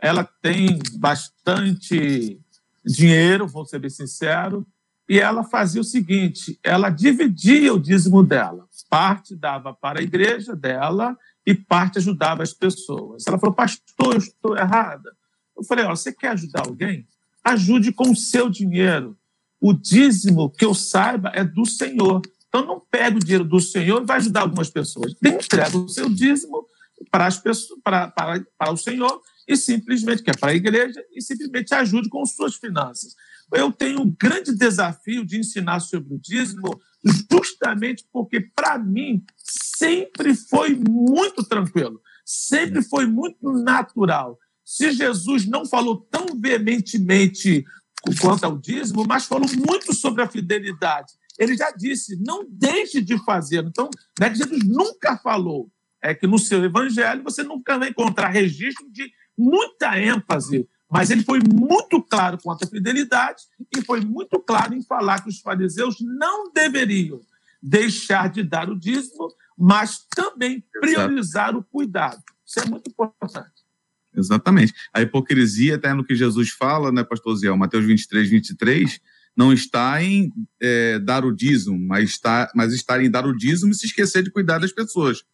[0.00, 2.40] Ela tem bastante
[2.84, 4.66] dinheiro, vou ser bem sincero,
[5.08, 8.66] e ela fazia o seguinte: ela dividia o dízimo dela.
[8.90, 13.24] Parte dava para a igreja dela e parte ajudava as pessoas.
[13.26, 15.14] Ela falou, pastor, eu estou errada.
[15.56, 17.06] Eu falei, ó, você quer ajudar alguém?
[17.42, 19.16] Ajude com o seu dinheiro
[19.66, 22.20] o dízimo, que eu saiba, é do Senhor.
[22.48, 25.14] Então não pega o dinheiro do Senhor e vai ajudar algumas pessoas.
[25.24, 26.66] Entrega o seu dízimo
[27.10, 31.02] para, as pessoas, para, para, para o Senhor e simplesmente, que é para a igreja,
[31.16, 33.14] e simplesmente ajude com suas finanças.
[33.54, 36.78] Eu tenho um grande desafio de ensinar sobre o dízimo,
[37.30, 44.38] justamente porque, para mim, sempre foi muito tranquilo, sempre foi muito natural.
[44.62, 47.64] Se Jesus não falou tão veementemente
[48.20, 51.12] quanto ao dízimo, mas falou muito sobre a fidelidade.
[51.38, 53.64] Ele já disse, não deixe de fazer.
[53.64, 53.90] Então,
[54.20, 58.86] é que Jesus nunca falou, é que no seu evangelho você nunca vai encontrar registro
[58.90, 63.42] de muita ênfase, mas ele foi muito claro quanto à fidelidade
[63.76, 67.20] e foi muito claro em falar que os fariseus não deveriam
[67.60, 72.22] deixar de dar o dízimo, mas também priorizar o cuidado.
[72.46, 73.63] Isso é muito importante.
[74.16, 74.72] Exatamente.
[74.92, 79.00] A hipocrisia, até no que Jesus fala, né, pastor Zé, Mateus 23, 23,
[79.36, 83.72] não está em é, dar o dízimo, mas está, mas está em dar o dízimo
[83.72, 85.24] e se esquecer de cuidar das pessoas.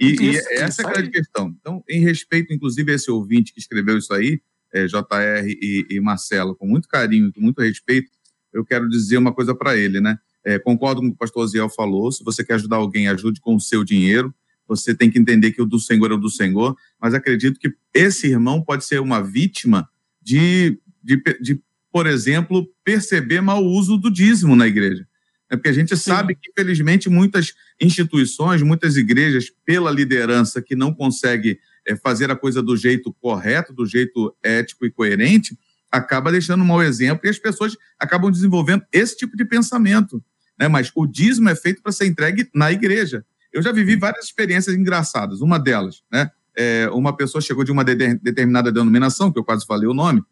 [0.00, 1.54] E, isso, e essa isso é a grande questão.
[1.60, 4.40] Então, em respeito, inclusive, a esse ouvinte que escreveu isso aí,
[4.72, 8.10] é, JR e, e, Marcelo, com muito carinho, com muito respeito,
[8.52, 10.18] eu quero dizer uma coisa para ele, né?
[10.44, 12.10] É, concordo com o que o pastor Oziel falou.
[12.10, 14.34] Se você quer ajudar alguém, ajude com o seu dinheiro.
[14.66, 16.76] Você tem que entender que o do Senhor é o do Senhor.
[17.00, 19.88] Mas acredito que esse irmão pode ser uma vítima
[20.22, 21.60] de, de, de
[21.92, 25.06] por exemplo, perceber mau uso do dízimo na igreja.
[25.50, 26.40] É porque a gente sabe Sim.
[26.40, 32.62] que, infelizmente, muitas instituições, muitas igrejas, pela liderança que não consegue é, fazer a coisa
[32.62, 35.56] do jeito correto, do jeito ético e coerente,
[35.90, 40.22] acaba deixando um mau exemplo e as pessoas acabam desenvolvendo esse tipo de pensamento.
[40.58, 40.66] Né?
[40.66, 43.24] Mas o dízimo é feito para ser entregue na igreja.
[43.54, 45.40] Eu já vivi várias experiências engraçadas.
[45.40, 46.28] Uma delas, né?
[46.56, 50.22] É, uma pessoa chegou de uma de determinada denominação, que eu quase falei o nome,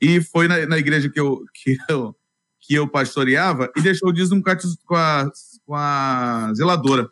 [0.00, 2.16] e foi na, na igreja que eu, que, eu,
[2.60, 4.50] que eu pastoreava e deixou o dízimo com
[4.96, 5.30] a,
[5.64, 7.08] com a zeladora.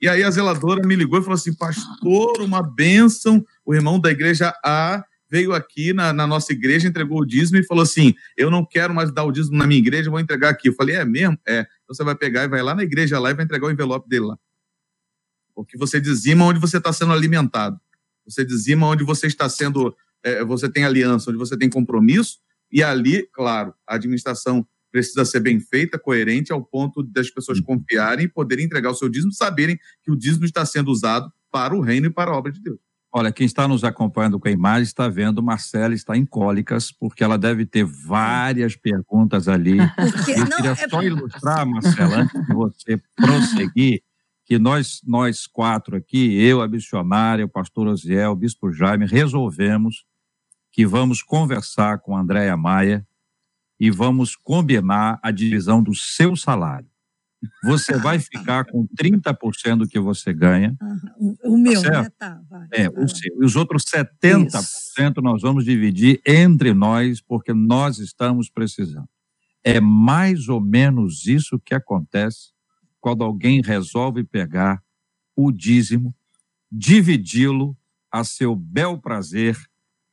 [0.00, 3.44] E aí a zeladora me ligou e falou assim: Pastor, uma bênção.
[3.64, 7.66] O irmão da igreja A veio aqui na, na, nossa igreja, entregou o dízimo e
[7.66, 10.68] falou assim: Eu não quero mais dar o dízimo na minha igreja, vou entregar aqui.
[10.68, 11.38] Eu falei: É mesmo?
[11.46, 11.60] É.
[11.60, 14.08] Então você vai pegar e vai lá na igreja lá e vai entregar o envelope
[14.08, 14.38] dele lá.
[15.54, 17.78] Porque você dizima onde você está sendo alimentado.
[18.26, 19.94] Você dizima onde você está sendo.
[20.22, 22.38] É, você tem aliança, onde você tem compromisso.
[22.72, 27.64] E ali, claro, a administração precisa ser bem feita, coerente, ao ponto das pessoas uhum.
[27.64, 31.74] confiarem e poderem entregar o seu dízimo, saberem que o dízimo está sendo usado para
[31.74, 32.78] o reino e para a obra de Deus.
[33.16, 37.22] Olha, quem está nos acompanhando com a imagem está vendo, Marcela está em cólicas, porque
[37.22, 39.76] ela deve ter várias perguntas ali.
[39.94, 44.02] Porque, Eu queria não, é só ilustrar, Marcela, antes de você prosseguir,
[44.44, 50.04] que nós, nós quatro aqui, eu, a missionária, o pastor Osiel, o bispo Jaime, resolvemos
[50.70, 53.06] que vamos conversar com a Andréia Maia,
[53.78, 56.88] e vamos combinar a divisão do seu salário.
[57.62, 60.74] Você vai ficar com 30% do que você ganha.
[60.80, 61.36] Uhum.
[61.44, 62.10] O meu, tá né?
[62.18, 63.04] Tá, vai, é, vai.
[63.04, 63.42] o seu.
[63.42, 65.22] E os outros 70% Isso.
[65.22, 69.08] nós vamos dividir entre nós, porque nós estamos precisando.
[69.62, 72.53] É mais ou menos isso que acontece
[73.04, 74.82] quando alguém resolve pegar
[75.36, 76.16] o dízimo,
[76.72, 77.76] dividi-lo
[78.10, 79.58] a seu bel prazer,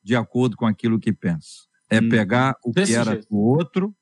[0.04, 1.70] de acordo com aquilo que pensa.
[1.90, 3.30] É hum, pegar o que era jeito.
[3.30, 3.96] do outro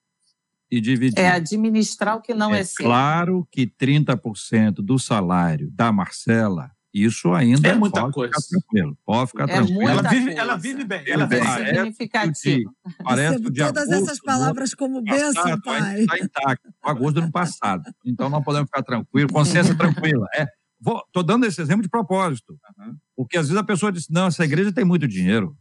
[0.71, 1.19] e dividir.
[1.19, 2.83] É administrar o que não é, é seu.
[2.83, 8.33] Claro que 30% do salário da Marcela, isso ainda é muita pode coisa.
[8.33, 9.89] Ficar tranquilo, pode ficar é tranquilo.
[9.89, 11.03] Ela vive, ela vive bem.
[11.05, 11.75] Ela vive bem.
[11.75, 12.75] significativo.
[13.03, 16.01] Parece de todas agosto, essas palavras como bênção, pai.
[16.01, 16.69] Está intacto.
[16.83, 17.83] Agosto do ano passado.
[18.05, 20.27] Então não podemos ficar tranquilos, consciência tranquila.
[20.35, 20.47] É,
[20.79, 22.57] Estou dando esse exemplo de propósito.
[22.77, 22.95] Uhum.
[23.15, 25.55] Porque às vezes a pessoa diz: não, essa igreja tem muito dinheiro.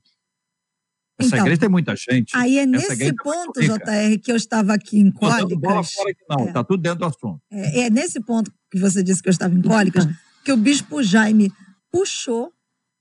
[1.19, 2.37] Essa então, igreja tem muita gente.
[2.37, 5.59] Aí é nesse é ponto, é JR, que eu estava aqui em cólicas.
[6.31, 6.65] Não, está é.
[6.65, 7.41] tudo dentro do assunto.
[7.51, 10.07] É, é, nesse ponto que você disse que eu estava em cólicas,
[10.45, 11.53] que o bispo Jaime
[11.91, 12.53] puxou,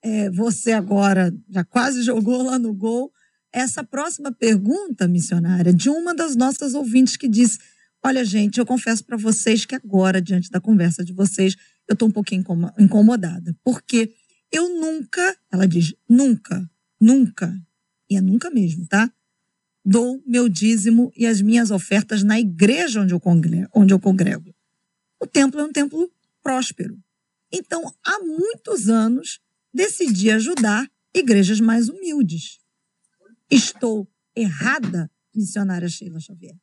[0.01, 3.11] é, você agora já quase jogou lá no gol,
[3.51, 7.59] essa próxima pergunta, missionária, de uma das nossas ouvintes que disse:
[8.03, 11.55] Olha, gente, eu confesso para vocês que agora, diante da conversa de vocês,
[11.87, 12.43] eu estou um pouquinho
[12.77, 13.55] incomodada.
[13.63, 14.13] Porque
[14.51, 16.69] eu nunca, ela diz, nunca,
[16.99, 17.53] nunca
[18.09, 19.11] e é nunca mesmo, tá?
[19.83, 23.69] Dou meu dízimo e as minhas ofertas na igreja onde eu congrego.
[23.73, 24.53] Onde eu congrego.
[25.21, 26.09] O templo é um templo
[26.41, 26.97] próspero.
[27.51, 29.39] Então, há muitos anos,
[29.73, 32.59] decidi ajudar igrejas mais humildes.
[33.49, 36.55] Estou errada, missionária Sheila Xavier?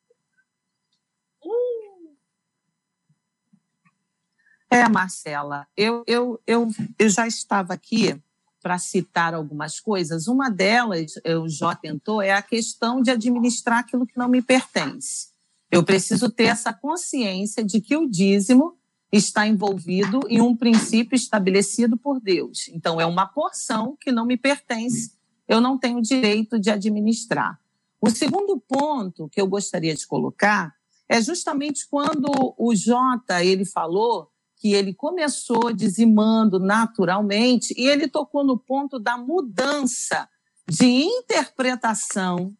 [4.70, 6.68] É, Marcela, eu, eu, eu,
[6.98, 8.20] eu já estava aqui
[8.60, 10.26] para citar algumas coisas.
[10.26, 15.28] Uma delas, o Jó tentou, é a questão de administrar aquilo que não me pertence.
[15.70, 18.76] Eu preciso ter essa consciência de que o dízimo
[19.16, 22.68] está envolvido em um princípio estabelecido por Deus.
[22.68, 25.12] Então, é uma porção que não me pertence,
[25.46, 27.58] eu não tenho direito de administrar.
[28.00, 30.74] O segundo ponto que eu gostaria de colocar
[31.08, 38.42] é justamente quando o Jota ele falou que ele começou dizimando naturalmente e ele tocou
[38.44, 40.28] no ponto da mudança
[40.68, 42.54] de interpretação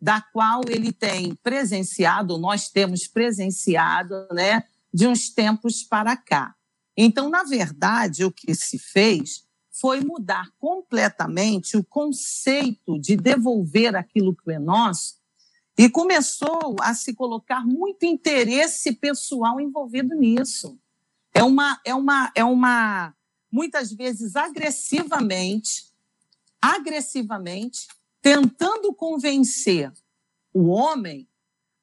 [0.00, 6.54] da qual ele tem presenciado, nós temos presenciado, né, de uns tempos para cá.
[6.96, 14.34] Então, na verdade, o que se fez foi mudar completamente o conceito de devolver aquilo
[14.34, 15.18] que é nosso
[15.78, 20.76] e começou a se colocar muito interesse pessoal envolvido nisso
[21.32, 23.14] é uma, é uma, é uma,
[23.52, 25.86] muitas vezes agressivamente,
[26.60, 27.86] agressivamente,
[28.20, 29.92] tentando convencer
[30.52, 31.28] o homem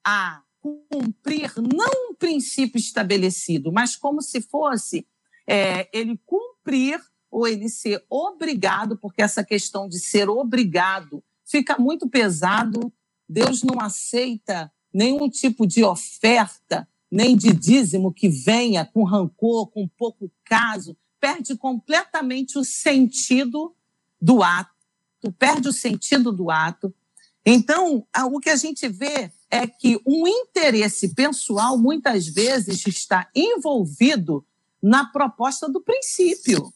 [0.03, 5.07] a cumprir não um princípio estabelecido, mas como se fosse
[5.47, 6.99] é, ele cumprir
[7.29, 12.91] ou ele ser obrigado, porque essa questão de ser obrigado fica muito pesado.
[13.27, 19.87] Deus não aceita nenhum tipo de oferta, nem de dízimo que venha com rancor, com
[19.87, 23.75] pouco caso, perde completamente o sentido
[24.19, 24.71] do ato,
[25.37, 26.93] perde o sentido do ato.
[27.45, 34.45] Então, o que a gente vê é que um interesse pessoal muitas vezes está envolvido
[34.83, 36.73] na proposta do princípio.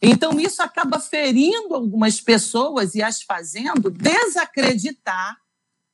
[0.00, 5.36] Então, isso acaba ferindo algumas pessoas e as fazendo desacreditar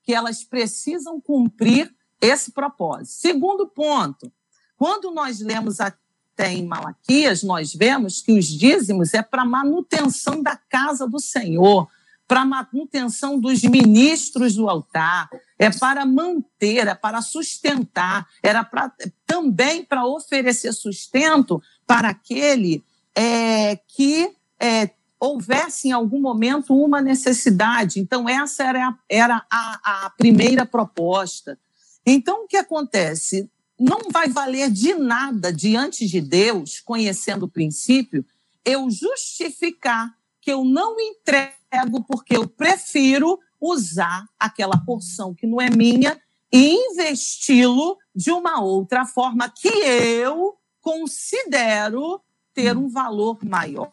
[0.05, 3.21] que elas precisam cumprir esse propósito.
[3.21, 4.33] Segundo ponto,
[4.77, 10.57] quando nós lemos até em Malaquias, nós vemos que os dízimos é para manutenção da
[10.57, 11.89] casa do Senhor,
[12.31, 15.29] para manutenção dos ministros do altar,
[15.59, 18.93] é para manter, é para sustentar, era pra,
[19.27, 22.85] também para oferecer sustento para aquele
[23.17, 27.99] é, que é, houvesse em algum momento uma necessidade.
[27.99, 31.59] Então, essa era, era a, a primeira proposta.
[32.07, 33.51] Então, o que acontece?
[33.77, 38.25] Não vai valer de nada diante de Deus, conhecendo o princípio,
[38.65, 41.60] eu justificar que eu não entrego
[42.07, 46.21] porque eu prefiro usar aquela porção que não é minha
[46.53, 52.21] e investi-lo de uma outra forma que eu considero
[52.53, 53.93] ter um valor maior.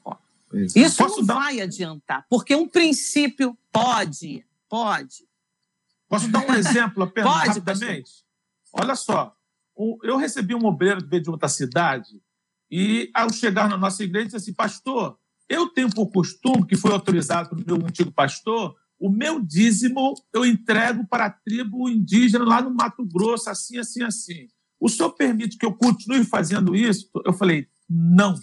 [0.76, 1.36] Isso Posso não dar...
[1.36, 5.28] vai adiantar, porque um princípio pode, pode.
[6.08, 8.12] Posso dar um exemplo apenas pode, rapidamente?
[8.72, 8.82] Pastor.
[8.82, 9.36] Olha só,
[10.04, 12.22] eu recebi um obreiro que veio de outra cidade
[12.72, 15.20] e, ao chegar na nossa igreja, disse assim, pastor,
[15.50, 20.46] eu tenho por costume, que foi autorizado pelo meu antigo pastor, o meu dízimo eu
[20.46, 24.48] entrego para a tribo indígena lá no Mato Grosso, assim, assim, assim.
[24.80, 27.10] O senhor permite que eu continue fazendo isso?
[27.26, 28.36] Eu falei, não.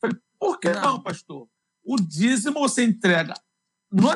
[0.00, 1.48] Falei, por que não, pastor?
[1.84, 3.34] O dízimo você entrega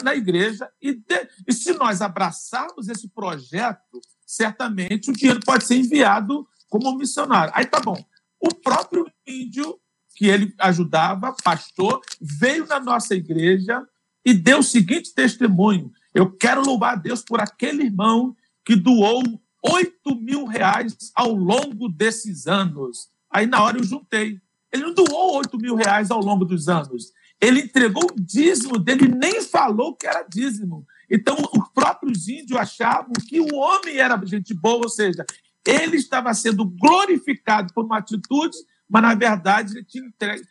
[0.03, 5.77] na igreja e, de, e se nós abraçarmos esse projeto, certamente o dinheiro pode ser
[5.77, 7.53] enviado como missionário.
[7.55, 8.03] Aí tá bom.
[8.41, 9.79] O próprio índio
[10.17, 13.87] que ele ajudava, pastor, veio na nossa igreja
[14.25, 19.23] e deu o seguinte testemunho: Eu quero louvar a Deus por aquele irmão que doou
[19.63, 23.11] 8 mil reais ao longo desses anos.
[23.31, 24.41] Aí na hora eu juntei.
[24.73, 27.13] Ele não doou 8 mil reais ao longo dos anos.
[27.41, 30.87] Ele entregou o dízimo dele, nem falou que era dízimo.
[31.11, 35.25] Então, os próprios índios achavam que o homem era gente boa, ou seja,
[35.65, 38.57] ele estava sendo glorificado por uma atitude,
[38.89, 40.45] mas, na verdade, ele tinha, entregue,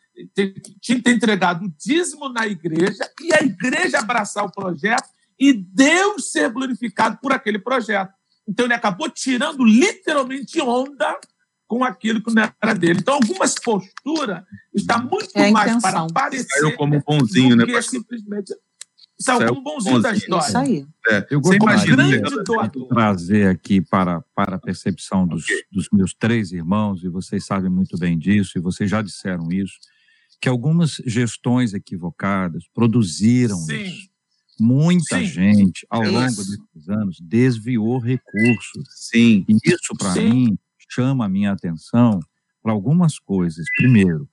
[0.81, 5.09] tinha entregado o dízimo na igreja e a igreja abraçar o projeto
[5.39, 8.13] e Deus ser glorificado por aquele projeto.
[8.47, 11.19] Então, ele acabou tirando literalmente onda
[11.67, 12.99] com aquilo que não era dele.
[12.99, 17.77] Então, algumas posturas está muito é mais para parecer Saiu como bonzinho, né, do né,
[17.77, 18.53] que simplesmente
[19.19, 20.47] saiu como bonzinho, bonzinho da história.
[20.47, 20.87] Isso aí.
[21.09, 25.63] É, eu gostaria de trazer aqui para, para a percepção dos, okay.
[25.71, 29.77] dos meus três irmãos, e vocês sabem muito bem disso, e vocês já disseram isso,
[30.41, 33.81] que algumas gestões equivocadas produziram Sim.
[33.83, 34.09] isso.
[34.59, 35.25] Muita Sim.
[35.25, 38.87] gente, ao longo desses anos, desviou recursos.
[38.89, 39.45] Sim.
[39.47, 40.57] E isso, para mim,
[40.89, 42.19] chama a minha atenção
[42.61, 43.65] para algumas coisas.
[43.77, 44.29] Primeiro,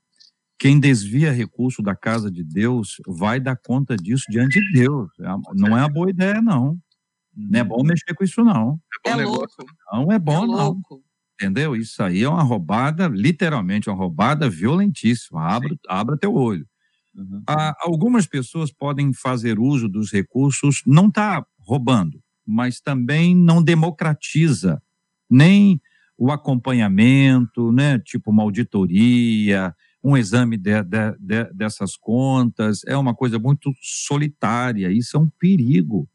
[0.62, 5.10] quem desvia recurso da casa de Deus vai dar conta disso diante de Deus.
[5.18, 5.24] É
[5.56, 6.78] não é uma boa ideia, não.
[7.36, 7.84] Não é bom uhum.
[7.84, 8.80] mexer com isso, não.
[9.04, 9.48] É, é louco.
[9.92, 10.80] Não é bom, é não.
[11.34, 11.74] Entendeu?
[11.74, 15.42] Isso aí é uma roubada, literalmente uma roubada violentíssima.
[15.42, 16.64] Abra, abra teu olho.
[17.12, 17.42] Uhum.
[17.48, 24.80] Ah, algumas pessoas podem fazer uso dos recursos, não está roubando, mas também não democratiza
[25.28, 25.80] nem
[26.16, 33.14] o acompanhamento, né, tipo uma auditoria, um exame de, de, de, dessas contas, é uma
[33.14, 36.08] coisa muito solitária, isso é um perigo.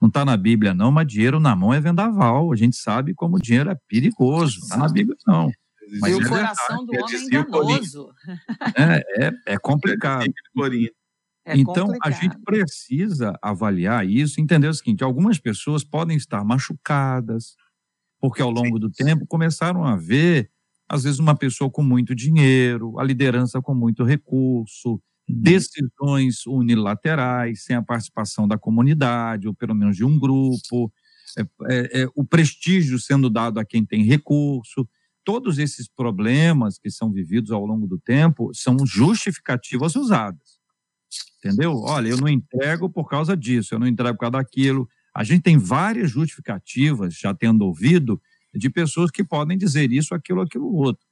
[0.00, 2.52] Não está na Bíblia, não, mas dinheiro na mão é vendaval.
[2.52, 4.60] A gente sabe como o dinheiro é perigoso.
[4.60, 5.50] Está na Bíblia, não.
[6.00, 8.14] Mas e o é coração do homem é enganoso.
[8.76, 10.24] É, é, é complicado.
[11.44, 11.98] É então, complicado.
[12.04, 17.56] a gente precisa avaliar isso, entender o seguinte: algumas pessoas podem estar machucadas,
[18.20, 20.50] porque ao longo do tempo começaram a ver,
[20.88, 25.00] às vezes, uma pessoa com muito dinheiro, a liderança com muito recurso, uhum.
[25.28, 30.92] decisões unilaterais, sem a participação da comunidade, ou pelo menos de um grupo,
[31.36, 34.88] é, é, é, o prestígio sendo dado a quem tem recurso.
[35.24, 40.58] Todos esses problemas que são vividos ao longo do tempo são justificativas usadas.
[41.38, 41.76] Entendeu?
[41.76, 44.88] Olha, eu não entrego por causa disso, eu não entrego por causa daquilo.
[45.14, 48.20] A gente tem várias justificativas, já tendo ouvido,
[48.54, 51.04] de pessoas que podem dizer isso, aquilo, aquilo outro.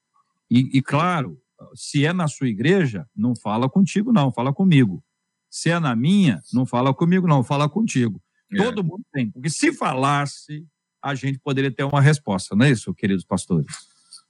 [0.51, 1.41] E, e, claro,
[1.75, 5.03] se é na sua igreja, não fala contigo, não, fala comigo.
[5.51, 8.23] Se é na minha, não fala comigo, não, fala contigo.
[8.53, 8.57] É.
[8.57, 10.67] Todo mundo tem, porque se falasse,
[11.03, 13.67] a gente poderia ter uma resposta, não é isso, queridos pastores?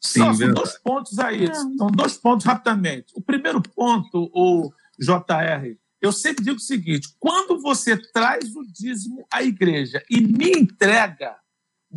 [0.00, 1.54] Sim, Só, são dois pontos aí, é.
[1.54, 3.12] são dois pontos rapidamente.
[3.14, 9.26] O primeiro ponto, o JR, eu sempre digo o seguinte: quando você traz o dízimo
[9.30, 11.36] à igreja e me entrega,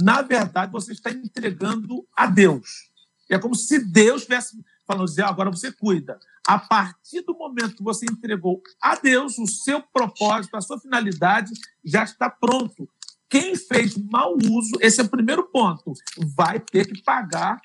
[0.01, 2.89] na verdade você está entregando a Deus.
[3.29, 6.19] É como se Deus estivesse falando assim, agora você cuida.
[6.47, 11.51] A partir do momento que você entregou a Deus o seu propósito, a sua finalidade,
[11.85, 12.89] já está pronto.
[13.29, 15.93] Quem fez mau uso, esse é o primeiro ponto,
[16.35, 17.61] vai ter que pagar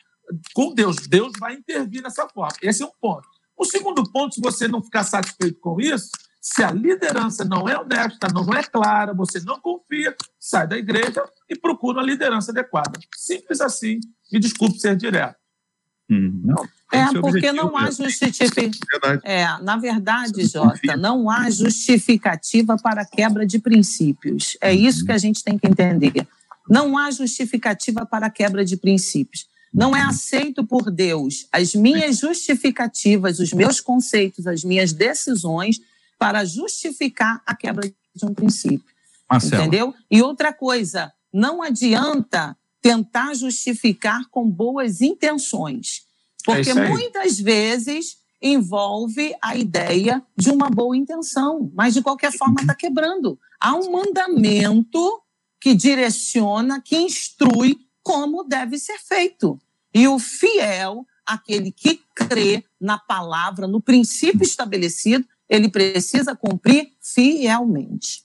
[0.52, 0.96] com Deus.
[1.08, 2.56] Deus vai intervir nessa forma.
[2.60, 3.26] Esse é um ponto.
[3.56, 6.10] O segundo ponto, se você não ficar satisfeito com isso,
[6.44, 11.24] se a liderança não é honesta, não é clara, você não confia, sai da igreja
[11.48, 13.00] e procura uma liderança adequada.
[13.16, 13.98] Simples assim.
[14.30, 15.36] Me desculpe ser direto.
[16.10, 19.22] Hum, não, é, porque não há justificativa.
[19.22, 24.58] É, na verdade, Jota, não há justificativa para a quebra de princípios.
[24.60, 26.28] É isso que a gente tem que entender.
[26.68, 29.46] Não há justificativa para a quebra de princípios.
[29.72, 35.80] Não é aceito por Deus as minhas justificativas, os meus conceitos, as minhas decisões
[36.18, 38.94] para justificar a quebra de um princípio.
[39.30, 39.62] Marcelo.
[39.62, 39.94] Entendeu?
[40.10, 46.02] E outra coisa, não adianta tentar justificar com boas intenções,
[46.44, 52.60] porque é muitas vezes envolve a ideia de uma boa intenção, mas de qualquer forma
[52.60, 53.38] está quebrando.
[53.58, 55.22] Há um mandamento
[55.58, 59.58] que direciona, que instrui como deve ser feito.
[59.94, 68.24] E o fiel, aquele que crê na palavra, no princípio estabelecido, ele precisa cumprir fielmente.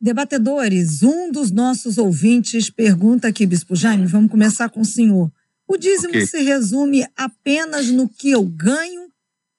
[0.00, 5.32] Debatedores, um dos nossos ouvintes pergunta aqui, Bispo Jaime, vamos começar com o senhor.
[5.66, 6.26] O dízimo okay.
[6.26, 9.08] se resume apenas no que eu ganho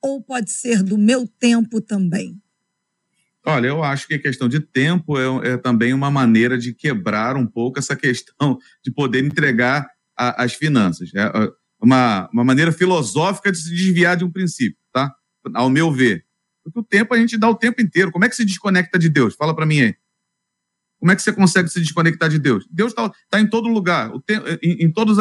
[0.02, 2.40] ou pode ser do meu tempo também?
[3.44, 7.36] Olha, eu acho que a questão de tempo é, é também uma maneira de quebrar
[7.36, 9.88] um pouco essa questão de poder entregar
[10.18, 11.12] a, as finanças.
[11.16, 11.52] É, é
[11.82, 15.14] uma, uma maneira filosófica de se desviar de um princípio, tá?
[15.54, 16.26] Ao meu ver.
[16.66, 18.12] Porque o tempo a gente dá o tempo inteiro.
[18.12, 19.36] Como é que se desconecta de Deus?
[19.36, 19.96] Fala para mim aí.
[21.00, 22.68] Como é que você consegue se desconectar de Deus?
[22.72, 24.12] Deus está tá em todo lugar,
[24.64, 25.18] em, em, todos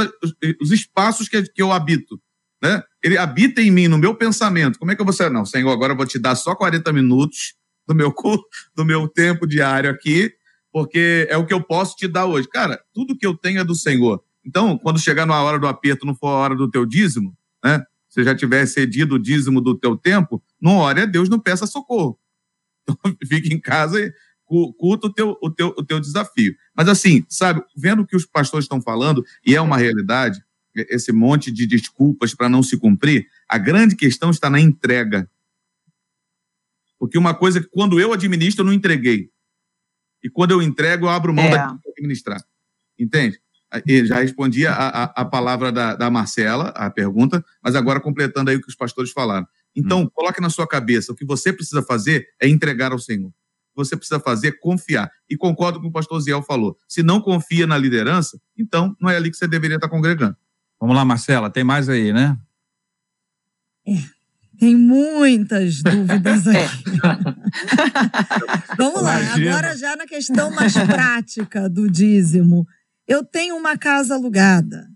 [0.61, 2.19] os espaços que, que eu habito.
[2.63, 2.83] Né?
[3.03, 4.79] Ele habita em mim, no meu pensamento.
[4.79, 5.31] Como é que eu vou ser?
[5.31, 7.55] Não, Senhor, agora eu vou te dar só 40 minutos
[7.87, 8.15] do meu,
[8.75, 10.33] do meu tempo diário aqui,
[10.73, 12.49] porque é o que eu posso te dar hoje.
[12.49, 14.25] Cara, tudo que eu tenho é do Senhor.
[14.43, 17.85] Então, quando chegar na hora do aperto, não for a hora do teu dízimo, né?
[18.15, 21.67] você já tiver cedido o dízimo do teu tempo, não ore a Deus, não peça
[21.67, 22.19] socorro.
[22.83, 22.97] Então,
[23.29, 24.11] fique em casa e
[24.79, 26.57] curta o teu, o, teu, o teu desafio.
[26.75, 30.43] Mas assim, sabe, vendo o que os pastores estão falando, e é uma realidade,
[30.75, 35.31] esse monte de desculpas para não se cumprir, a grande questão está na entrega.
[36.99, 39.31] Porque uma coisa que quando eu administro, eu não entreguei.
[40.23, 41.51] E quando eu entrego, eu abro mão é.
[41.51, 42.43] de administrar.
[42.99, 43.39] Entende?
[44.07, 48.57] já respondi a, a, a palavra da, da, Marcela, a pergunta, mas agora completando aí
[48.57, 49.47] o que os pastores falaram.
[49.77, 50.11] Então, hum.
[50.13, 53.29] coloque na sua cabeça, o que você precisa fazer é entregar ao Senhor.
[53.29, 55.11] O que você precisa fazer é confiar.
[55.29, 56.77] E concordo com o que o pastor Ziel falou.
[56.89, 60.37] Se não confia na liderança, então não é ali que você deveria estar congregando.
[60.81, 62.37] Vamos lá, Marcela, tem mais aí, né?
[63.87, 63.95] É,
[64.59, 66.65] tem muitas dúvidas é.
[66.65, 66.85] aqui.
[68.79, 69.51] Vamos lá, Imagina.
[69.51, 72.67] agora já na questão mais prática do dízimo.
[73.07, 74.87] Eu tenho uma casa alugada,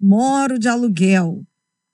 [0.00, 1.44] moro de aluguel.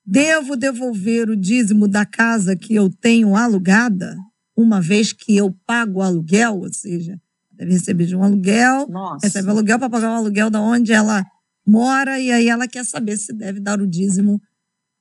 [0.07, 4.17] Devo devolver o dízimo da casa que eu tenho alugada,
[4.55, 7.19] uma vez que eu pago o aluguel, ou seja,
[7.51, 9.27] deve receber de um aluguel, Nossa.
[9.27, 11.25] recebe aluguel para pagar o aluguel da onde ela
[11.67, 14.41] mora e aí ela quer saber se deve dar o dízimo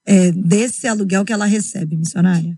[0.06, 2.58] é, desse aluguel que ela recebe, missionária.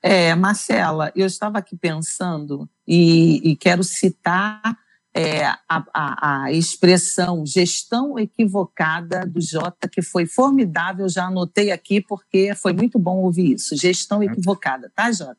[0.00, 4.78] É, Marcela, eu estava aqui pensando e, e quero citar
[5.16, 5.56] é, a,
[5.94, 12.74] a, a, expressão gestão equivocada do Jota, que foi formidável, já anotei aqui, porque foi
[12.74, 13.74] muito bom ouvir isso.
[13.74, 15.38] Gestão equivocada, tá, Jota?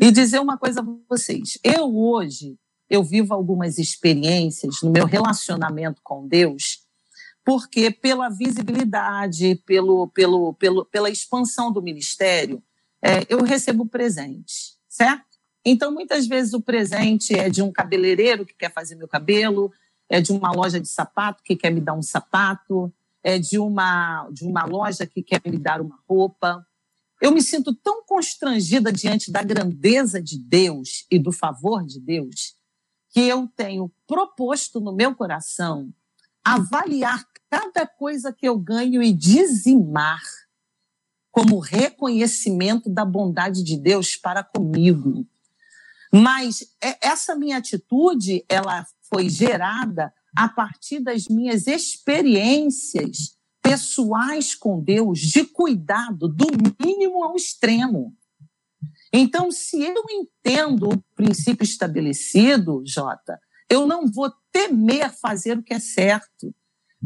[0.00, 1.58] E dizer uma coisa para vocês.
[1.64, 2.56] Eu hoje,
[2.88, 6.78] eu vivo algumas experiências no meu relacionamento com Deus,
[7.44, 12.62] porque pela visibilidade, pelo, pelo, pelo, pela expansão do ministério,
[13.02, 15.29] é, eu recebo presente, certo?
[15.64, 19.72] Então, muitas vezes o presente é de um cabeleireiro que quer fazer meu cabelo,
[20.08, 22.92] é de uma loja de sapato que quer me dar um sapato,
[23.22, 26.66] é de uma, de uma loja que quer me dar uma roupa.
[27.20, 32.56] Eu me sinto tão constrangida diante da grandeza de Deus e do favor de Deus
[33.10, 35.92] que eu tenho proposto no meu coração
[36.44, 40.22] avaliar cada coisa que eu ganho e dizimar
[41.30, 45.26] como reconhecimento da bondade de Deus para comigo.
[46.12, 54.82] Mas é, essa minha atitude, ela foi gerada a partir das minhas experiências pessoais com
[54.82, 56.46] Deus, de cuidado, do
[56.84, 58.14] mínimo ao extremo.
[59.12, 63.38] Então, se eu entendo o princípio estabelecido, Jota,
[63.68, 66.54] eu não vou temer fazer o que é certo.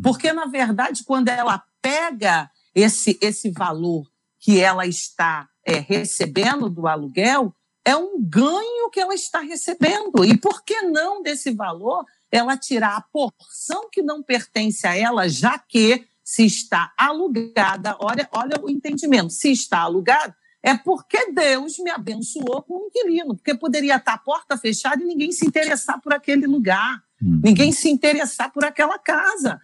[0.02, 6.86] Porque, na verdade, quando ela pega esse, esse valor que ela está é, recebendo do
[6.86, 10.24] aluguel, é um ganho que ela está recebendo.
[10.24, 15.28] E por que não desse valor ela tirar a porção que não pertence a ela,
[15.28, 21.78] já que se está alugada, olha, olha o entendimento, se está alugado, é porque Deus
[21.78, 26.00] me abençoou com um inquilino, porque poderia estar a porta fechada e ninguém se interessar
[26.00, 27.40] por aquele lugar, hum.
[27.44, 29.60] ninguém se interessar por aquela casa.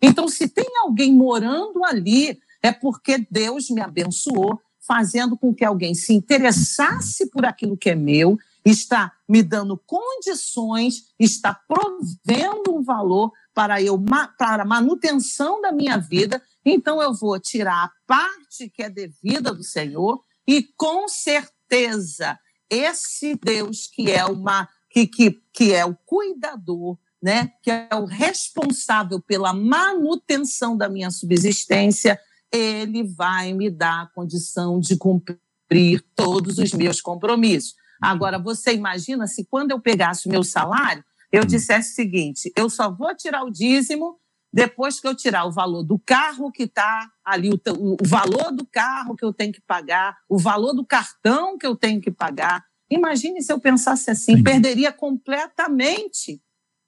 [0.00, 4.58] Então, se tem alguém morando ali, é porque Deus me abençoou,
[4.88, 11.12] fazendo com que alguém se interessasse por aquilo que é meu, está me dando condições,
[11.18, 14.02] está provendo um valor para eu
[14.38, 16.42] para a manutenção da minha vida.
[16.64, 22.38] Então eu vou tirar a parte que é devida do Senhor e com certeza
[22.70, 28.06] esse Deus que é uma que, que, que é o cuidador, né, que é o
[28.06, 32.18] responsável pela manutenção da minha subsistência,
[32.52, 37.74] ele vai me dar a condição de cumprir todos os meus compromissos.
[38.00, 42.70] Agora, você imagina se quando eu pegasse o meu salário, eu dissesse o seguinte: eu
[42.70, 44.18] só vou tirar o dízimo
[44.52, 48.66] depois que eu tirar o valor do carro que está ali, o, o, valor do
[48.66, 52.64] carro que eu tenho que pagar, o valor do cartão que eu tenho que pagar.
[52.90, 54.42] Imagine se eu pensasse assim, Sim.
[54.42, 56.40] perderia completamente,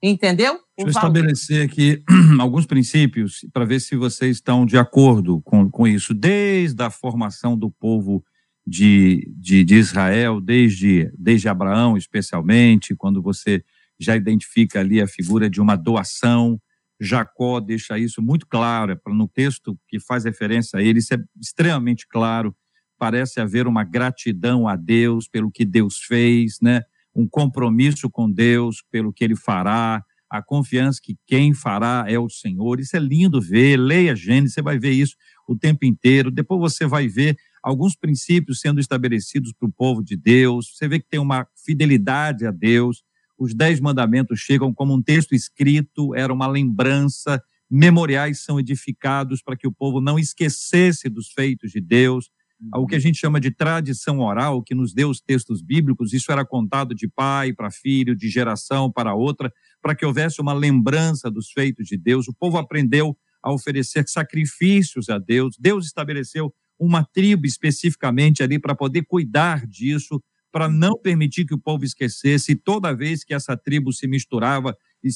[0.03, 0.59] entendeu?
[0.77, 2.03] Deixa eu estabelecer aqui
[2.41, 6.15] alguns princípios para ver se vocês estão de acordo com, com isso.
[6.15, 8.25] Desde a formação do povo
[8.67, 13.63] de, de, de Israel, desde, desde Abraão, especialmente, quando você
[13.99, 16.61] já identifica ali a figura de uma doação,
[17.01, 21.19] Jacó deixa isso muito claro, para no texto que faz referência a ele, isso é
[21.41, 22.55] extremamente claro.
[22.99, 26.83] Parece haver uma gratidão a Deus pelo que Deus fez, né?
[27.15, 32.29] Um compromisso com Deus pelo que ele fará, a confiança que quem fará é o
[32.29, 32.79] Senhor.
[32.79, 33.77] Isso é lindo ver.
[33.77, 36.31] Leia Gênesis, você vai ver isso o tempo inteiro.
[36.31, 40.73] Depois você vai ver alguns princípios sendo estabelecidos para o povo de Deus.
[40.75, 43.03] Você vê que tem uma fidelidade a Deus
[43.41, 49.57] os Dez Mandamentos chegam como um texto escrito, era uma lembrança, memoriais são edificados para
[49.57, 52.31] que o povo não esquecesse dos feitos de Deus.
[52.75, 56.31] O que a gente chama de tradição oral, que nos deu os textos bíblicos, isso
[56.31, 61.31] era contado de pai para filho, de geração para outra, para que houvesse uma lembrança
[61.31, 62.29] dos feitos de Deus.
[62.29, 65.57] O povo aprendeu a oferecer sacrifícios a Deus.
[65.59, 71.61] Deus estabeleceu uma tribo especificamente ali para poder cuidar disso para não permitir que o
[71.61, 72.53] povo esquecesse.
[72.53, 75.09] E toda vez que essa tribo se misturava e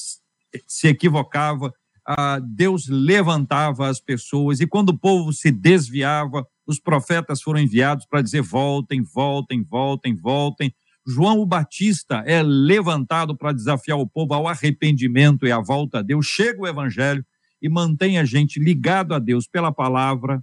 [0.67, 1.73] se equivocava,
[2.49, 4.61] Deus levantava as pessoas.
[4.61, 10.15] E quando o povo se desviava, os profetas foram enviados para dizer: voltem, voltem, voltem,
[10.15, 10.75] voltem.
[11.07, 16.03] João o Batista é levantado para desafiar o povo ao arrependimento e à volta a
[16.03, 16.27] Deus.
[16.27, 17.25] Chega o evangelho
[17.61, 20.43] e mantém a gente ligado a Deus pela palavra,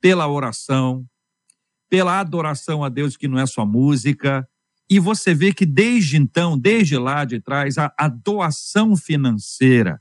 [0.00, 1.04] pela oração,
[1.90, 4.48] pela adoração a Deus, que não é só música.
[4.88, 10.00] E você vê que desde então, desde lá de trás, a, a doação financeira,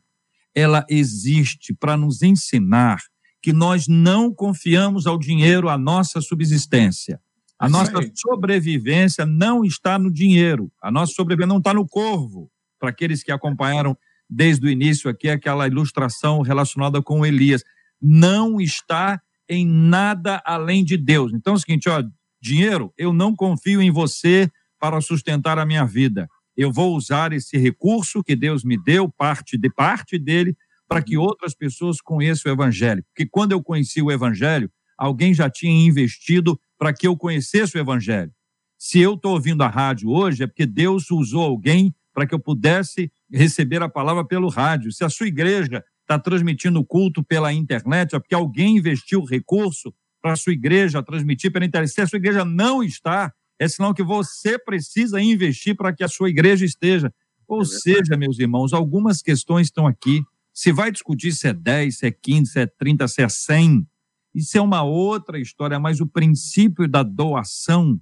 [0.54, 3.00] ela existe para nos ensinar
[3.42, 7.20] que nós não confiamos ao dinheiro a nossa subsistência.
[7.58, 10.72] A nossa sobrevivência não está no dinheiro.
[10.82, 12.50] A nossa sobrevivência não está no corvo.
[12.80, 13.96] Para aqueles que acompanharam
[14.28, 17.64] desde o início aqui aquela ilustração relacionada com Elias,
[18.02, 21.34] não está em nada além de Deus.
[21.34, 22.02] Então é o seguinte, ó,
[22.42, 26.28] dinheiro, eu não confio em você para sustentar a minha vida.
[26.58, 30.56] Eu vou usar esse recurso que Deus me deu, parte de parte dele,
[30.92, 33.02] para que outras pessoas conheçam o evangelho.
[33.06, 37.80] Porque quando eu conheci o evangelho, alguém já tinha investido para que eu conhecesse o
[37.80, 38.30] evangelho.
[38.78, 42.40] Se eu estou ouvindo a rádio hoje, é porque Deus usou alguém para que eu
[42.40, 44.92] pudesse receber a palavra pelo rádio.
[44.92, 49.94] Se a sua igreja está transmitindo o culto pela internet, é porque alguém investiu recurso
[50.22, 51.90] para a sua igreja transmitir pela internet.
[51.90, 56.10] Se a sua igreja não está, é sinal que você precisa investir para que a
[56.10, 57.14] sua igreja esteja.
[57.48, 60.22] Ou é seja, meus irmãos, algumas questões estão aqui.
[60.54, 63.88] Se vai discutir se é 10, se é 15, se é 30, se é 100,
[64.34, 68.00] isso é uma outra história, mas o princípio da doação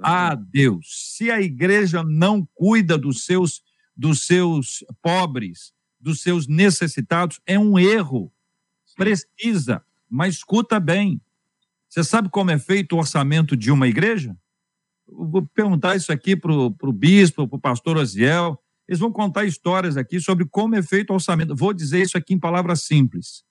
[0.00, 1.14] a Deus.
[1.16, 3.62] Se a igreja não cuida dos seus
[3.96, 8.32] dos seus pobres, dos seus necessitados é um erro.
[8.96, 11.20] Precisa, mas escuta bem.
[11.88, 14.36] Você sabe como é feito o orçamento de uma igreja?
[15.06, 18.61] Eu vou perguntar isso aqui para o bispo, para o pastor Osiel.
[18.92, 21.56] Eles vão contar histórias aqui sobre como é feito o orçamento.
[21.56, 23.42] Vou dizer isso aqui em palavras simples.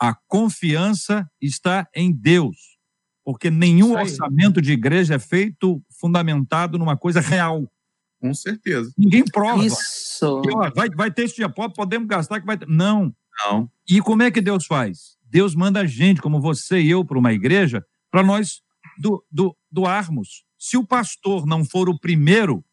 [0.00, 2.78] A confiança está em Deus,
[3.22, 7.70] porque nenhum orçamento de igreja é feito fundamentado numa coisa real.
[8.18, 8.90] Com certeza.
[8.96, 9.62] Ninguém prova.
[9.62, 10.40] Isso.
[10.46, 12.66] E, ó, vai, vai ter esse dia podemos gastar que vai ter.
[12.66, 13.14] Não.
[13.44, 13.70] Não.
[13.86, 15.18] E como é que Deus faz?
[15.24, 18.62] Deus manda a gente, como você e eu, para uma igreja, para nós
[18.98, 20.46] do, do, doarmos.
[20.58, 22.64] Se o pastor não for o primeiro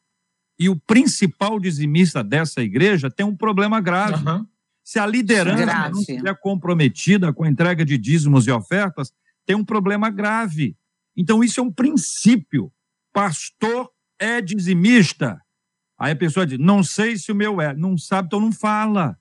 [0.61, 4.13] e o principal dizimista dessa igreja, tem um problema grave.
[4.27, 4.47] Aham.
[4.83, 5.93] Se a liderança Grave.
[5.93, 9.11] não estiver comprometida com a entrega de dízimos e ofertas,
[9.45, 10.75] tem um problema grave.
[11.17, 12.71] Então, isso é um princípio.
[13.13, 13.89] Pastor
[14.19, 15.41] é dizimista.
[15.97, 17.73] Aí a pessoa diz: não sei se o meu é.
[17.75, 19.17] Não sabe, então não fala.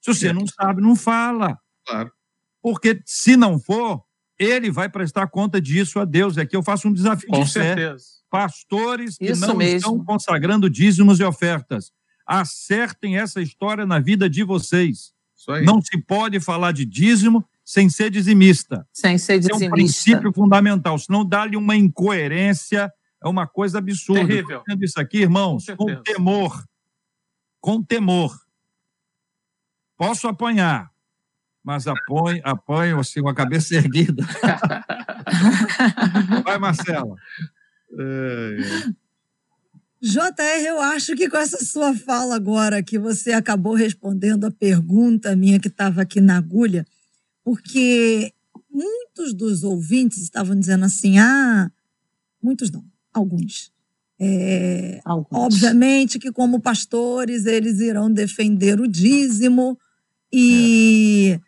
[0.00, 0.32] Se você É.
[0.32, 1.58] não sabe, não fala.
[1.86, 2.10] Claro.
[2.62, 4.02] Porque se não for,
[4.38, 6.36] ele vai prestar conta disso a Deus.
[6.38, 7.74] Aqui eu faço um desafio Com de fé.
[7.74, 8.04] certeza.
[8.30, 9.76] Pastores que Isso não mesmo.
[9.76, 11.92] estão consagrando dízimos e ofertas.
[12.26, 15.12] Acertem essa história na vida de vocês.
[15.36, 15.64] Isso aí.
[15.64, 18.86] Não se pode falar de dízimo sem ser dizimista.
[18.92, 19.70] Sem ser É um dizimista.
[19.70, 20.98] princípio fundamental.
[20.98, 22.90] Senão dá-lhe uma incoerência,
[23.22, 24.26] é uma coisa absurda.
[24.26, 24.62] Terrível.
[24.66, 26.64] Estou isso aqui, irmãos, Com com, temor.
[27.60, 28.34] Com temor.
[29.96, 30.90] Posso apanhar,
[31.62, 34.24] mas apanho, apanho assim, com a cabeça erguida.
[36.44, 37.14] Vai, Marcela.
[37.98, 38.56] É,
[38.88, 39.02] é.
[40.00, 45.36] JR, eu acho que com essa sua fala agora, que você acabou respondendo a pergunta
[45.36, 46.84] minha que estava aqui na agulha,
[47.44, 48.32] porque
[48.68, 51.70] muitos dos ouvintes estavam dizendo assim: ah,
[52.42, 52.84] muitos não,
[53.14, 53.70] alguns.
[54.24, 55.36] É, Alguns.
[55.36, 59.76] obviamente que, como pastores, eles irão defender o dízimo
[60.32, 61.40] e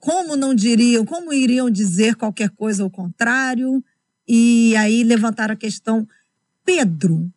[0.00, 3.82] como não diriam, como iriam dizer qualquer coisa ao contrário?
[4.26, 6.06] E aí levantaram a questão:
[6.64, 7.30] Pedro,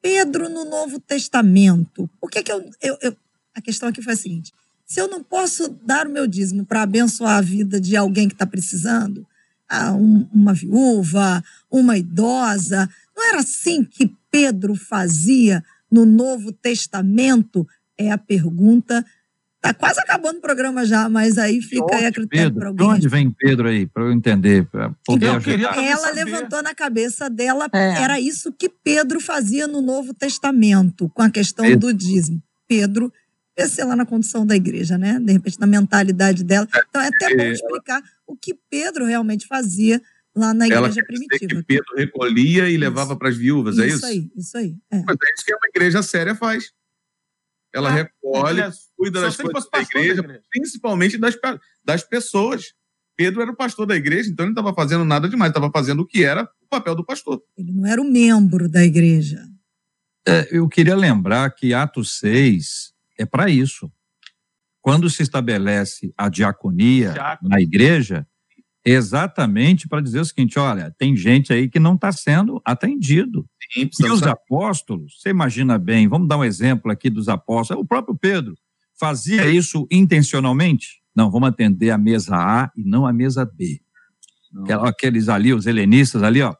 [0.00, 2.08] Pedro no Novo Testamento.
[2.20, 3.16] O que que eu, eu, eu-
[3.54, 4.52] a questão aqui foi a seguinte:
[4.86, 8.34] se eu não posso dar o meu dízimo para abençoar a vida de alguém que
[8.34, 9.26] está precisando,
[9.68, 17.66] ah, um- uma viúva, uma idosa, não era assim que Pedro fazia no Novo Testamento?
[17.96, 19.04] É a pergunta.
[19.64, 22.82] Tá quase acabando o programa já, mas aí fica aí a critério para Pedro, de
[22.82, 22.86] alguém.
[22.98, 25.50] onde vem Pedro aí, para eu entender, para poder Eu ajudar?
[25.74, 26.24] queria- Ela saber.
[26.24, 28.02] levantou na cabeça dela, É.
[28.02, 31.80] era isso que Pedro fazia no Novo Testamento, com a questão Pedro.
[31.80, 32.42] do dízimo.
[32.68, 33.10] Pedro,
[33.66, 35.18] sei lá na condição da igreja, né?
[35.18, 36.68] De repente, na mentalidade dela.
[36.90, 40.02] Então, é até bom É, explicar o que Pedro realmente fazia
[40.36, 41.60] lá na Ela igreja quer dizer primitiva.
[41.62, 44.04] que Pedro recolhia e levava para as viúvas, é isso?
[44.04, 44.76] aí, isso aí.
[44.90, 44.96] é.
[45.06, 46.70] Mas é isso que uma igreja séria faz.
[47.76, 50.44] Ela Ah, recolhe, Aliás, cuida das coisas fosse da pastor igreja, da igreja.
[50.50, 51.36] principalmente das,
[51.84, 52.72] das pessoas.
[53.16, 56.00] Pedro era o pastor da igreja, então ele não estava fazendo nada demais, estava fazendo
[56.00, 57.40] o que era o papel do pastor.
[57.56, 59.40] Ele não era o membro da igreja.
[60.26, 63.90] É, eu queria lembrar que Atos 6 é para isso.
[64.80, 67.48] Quando se estabelece a diaconia Diácono.
[67.48, 68.26] na igreja,
[68.84, 73.46] é exatamente para dizer o seguinte: olha, tem gente aí que não está sendo atendido.
[73.72, 74.32] Sim, E os saber.
[74.32, 77.82] apóstolos, você imagina bem, vamos dar um exemplo aqui dos apóstolos.
[77.82, 78.54] O próprio Pedro
[78.98, 81.02] fazia isso intencionalmente?
[81.14, 83.80] Não, vamos atender a mesa A e não a mesa B.
[84.52, 84.84] Não.
[84.84, 86.54] Aqueles ali, os helenistas ali, ó,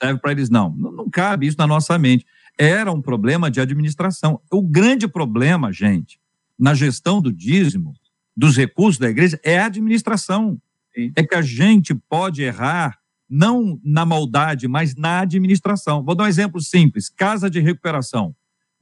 [0.00, 0.74] serve para eles não.
[0.76, 0.92] não.
[0.92, 2.26] Não cabe isso na nossa mente.
[2.58, 4.40] Era um problema de administração.
[4.50, 6.20] O grande problema, gente,
[6.58, 7.94] na gestão do dízimo,
[8.36, 10.60] dos recursos da igreja, é a administração.
[10.94, 11.12] Sim.
[11.16, 12.98] É que a gente pode errar
[13.28, 16.04] não na maldade, mas na administração.
[16.04, 18.34] Vou dar um exemplo simples: casa de recuperação.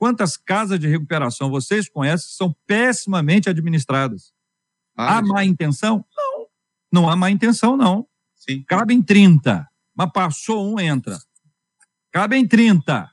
[0.03, 4.33] Quantas casas de recuperação vocês conhecem que são pessimamente administradas?
[4.97, 6.05] Ah, Há má intenção?
[6.17, 6.47] Não.
[6.91, 8.09] Não há má intenção, não.
[8.35, 8.65] sim.
[8.65, 11.17] Cabem 30, mas passou um, entra.
[12.11, 13.09] Cabem 30.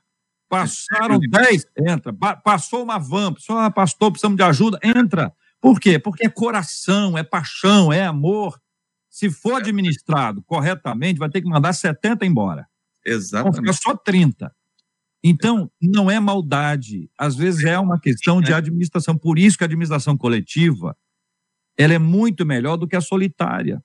[0.48, 2.12] Passaram 10, entra.
[2.12, 5.32] Pa- Passou uma van, só ah, pastor, precisamos de ajuda, entra.
[5.60, 5.96] Por quê?
[5.96, 8.60] Porque é coração, é paixão, é amor.
[9.08, 12.62] Se for administrado corretamente, vai ter que mandar 70 embora.
[12.62, 12.66] Vão
[13.04, 13.80] ficar Exatamente.
[13.80, 14.52] só 30.
[15.22, 17.10] Então, não é maldade.
[17.18, 19.16] Às vezes é uma questão de administração.
[19.18, 20.96] Por isso que a administração coletiva
[21.76, 23.82] ela é muito melhor do que a solitária.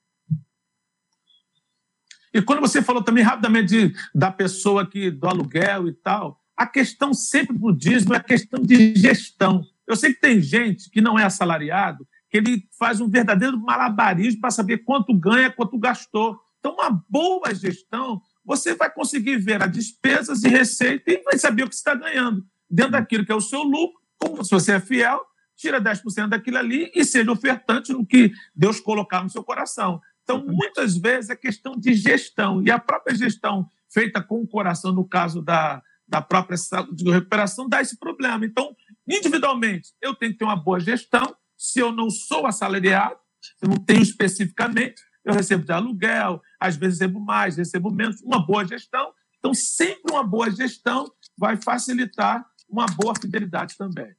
[2.33, 6.65] E quando você falou também rapidamente de- da pessoa que do aluguel e tal, a
[6.67, 9.61] questão sempre do dízimo é a questão de gestão.
[9.87, 14.41] Eu sei que tem gente que não é assalariado, que ele faz um verdadeiro malabarismo
[14.41, 16.37] para saber quanto ganha, quanto gastou.
[16.59, 21.63] Então, uma boa gestão, você vai conseguir ver as despesas e receita e vai saber
[21.63, 22.45] o que você está ganhando.
[22.69, 25.21] Dentro daquilo que é o seu lucro, Como se você é fiel,
[25.55, 30.01] tira 10% daquilo ali e seja ofertante no que Deus colocar no seu coração.
[30.23, 32.61] Então, muitas vezes é questão de gestão.
[32.63, 36.57] E a própria gestão feita com o coração, no caso da, da própria
[36.93, 38.45] de recuperação, dá esse problema.
[38.45, 38.75] Então,
[39.07, 41.35] individualmente, eu tenho que ter uma boa gestão.
[41.57, 43.17] Se eu não sou assalariado,
[43.61, 48.45] eu não tenho especificamente, eu recebo de aluguel, às vezes recebo mais, recebo menos, uma
[48.45, 49.11] boa gestão.
[49.39, 54.13] Então, sempre uma boa gestão vai facilitar uma boa fidelidade também.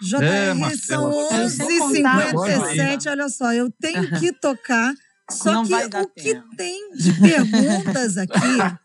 [0.00, 4.94] JR, é, são 11h57, olha só, eu tenho que tocar,
[5.30, 6.12] só Não que o tempo.
[6.14, 8.80] que tem de perguntas aqui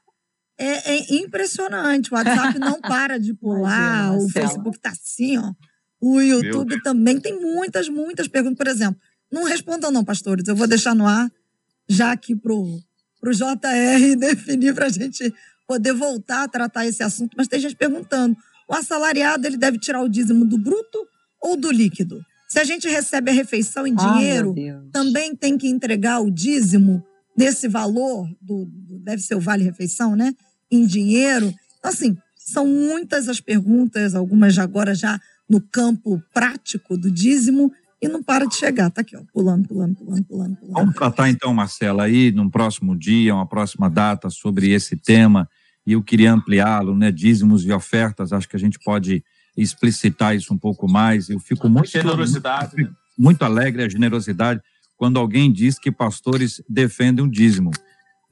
[0.57, 2.13] é, é, impressionante.
[2.13, 5.53] O WhatsApp não para de pular, Imagina, o Facebook tá assim, ó.
[6.01, 8.57] O YouTube também tem muitas, muitas perguntas.
[8.57, 8.99] Por exemplo,
[9.32, 11.32] não respondam não, pastores, eu vou deixar no ar,
[11.88, 12.79] já aqui pro,
[13.19, 15.33] pro JR definir para a gente
[15.67, 18.36] poder voltar a tratar esse assunto, mas tem gente perguntando
[18.67, 21.07] o assalariado ele deve tirar o dízimo do bruto
[21.41, 22.23] ou do líquido?
[22.47, 24.55] Se a gente recebe a refeição em dinheiro,
[24.91, 27.03] também tem que entregar o dízimo
[27.36, 30.33] desse valor, do, do, deve ser o vale-refeição, né?
[30.71, 31.53] Em dinheiro.
[31.79, 35.19] Então, assim, são muitas as perguntas, algumas agora já
[35.49, 37.71] no campo prático do dízimo,
[38.06, 38.89] e não para de chegar.
[38.89, 40.74] Tá aqui, ó, pulando, pulando, pulando, pulando, pulando.
[40.74, 45.49] Vamos tratar então, Marcela, aí num próximo dia, uma próxima data sobre esse tema
[45.86, 47.12] e eu queria ampliá-lo, né?
[47.12, 49.24] Dízimos e ofertas, acho que a gente pode
[49.56, 51.30] explicitar isso um pouco mais.
[51.30, 54.62] Eu fico muito generosidade, muito, muito alegre a generosidade
[54.97, 57.72] quando alguém diz que pastores defendem o dízimo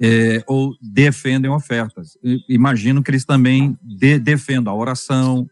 [0.01, 2.17] é, ou defendem ofertas.
[2.49, 5.47] Imagino que eles também de, defendam a oração,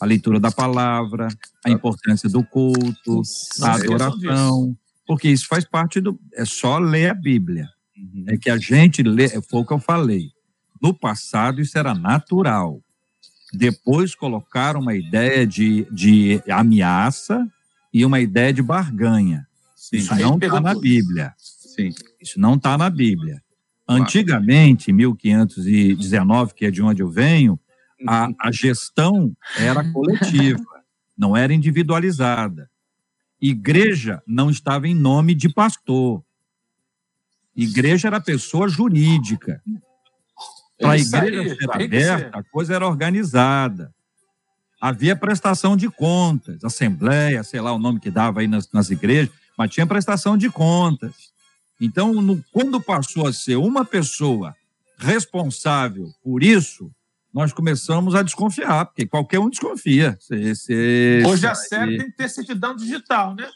[0.00, 1.28] a leitura da palavra,
[1.64, 3.22] a importância do culto,
[3.62, 4.76] a adoração,
[5.06, 6.18] porque isso faz parte do.
[6.34, 7.68] É só ler a Bíblia.
[7.96, 8.24] Uhum.
[8.28, 10.30] É que a gente lê, foi o que eu falei.
[10.82, 12.80] No passado, isso era natural.
[13.52, 17.46] Depois colocaram uma ideia de, de ameaça
[17.92, 19.46] e uma ideia de barganha.
[19.76, 19.98] Sim.
[19.98, 21.34] Isso não está na Bíblia.
[21.38, 21.90] Sim.
[22.20, 23.40] Isso não está na Bíblia.
[23.86, 27.58] Antigamente, em 1519, que é de onde eu venho,
[28.06, 30.64] a, a gestão era coletiva,
[31.16, 32.70] não era individualizada.
[33.40, 36.24] Igreja não estava em nome de pastor.
[37.54, 39.62] Igreja era pessoa jurídica.
[40.78, 43.94] Para a igreja ser aberta, a coisa era organizada.
[44.80, 49.32] Havia prestação de contas, assembleia, sei lá o nome que dava aí nas, nas igrejas,
[49.56, 51.32] mas tinha prestação de contas.
[51.80, 54.54] Então, no, quando passou a ser uma pessoa
[54.98, 56.90] responsável por isso,
[57.34, 60.16] nós começamos a desconfiar, porque qualquer um desconfia.
[60.20, 63.48] Se, se, hoje a série tem que ter certidão digital, né?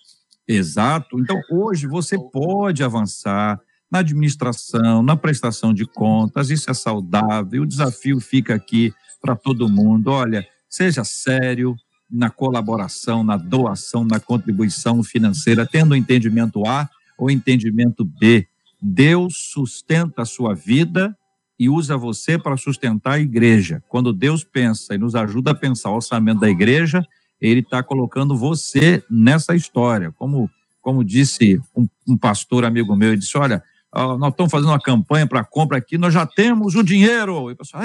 [0.48, 1.20] Exato.
[1.20, 3.60] Então, hoje você pode avançar,
[3.90, 7.62] na administração, na prestação de contas, isso é saudável.
[7.62, 10.08] O desafio fica aqui para todo mundo.
[10.08, 11.74] Olha, seja sério
[12.10, 18.46] na colaboração, na doação, na contribuição financeira, tendo o entendimento A ou entendimento B.
[18.80, 21.16] Deus sustenta a sua vida
[21.58, 23.82] e usa você para sustentar a igreja.
[23.88, 27.04] Quando Deus pensa e nos ajuda a pensar o orçamento da igreja,
[27.40, 30.12] ele está colocando você nessa história.
[30.12, 30.48] Como,
[30.80, 33.62] como disse um, um pastor amigo meu, ele disse: Olha,
[33.94, 37.50] nós estamos fazendo uma campanha para compra aqui, nós já temos o dinheiro.
[37.50, 37.82] E o pessoal,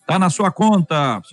[0.00, 1.20] está na sua conta.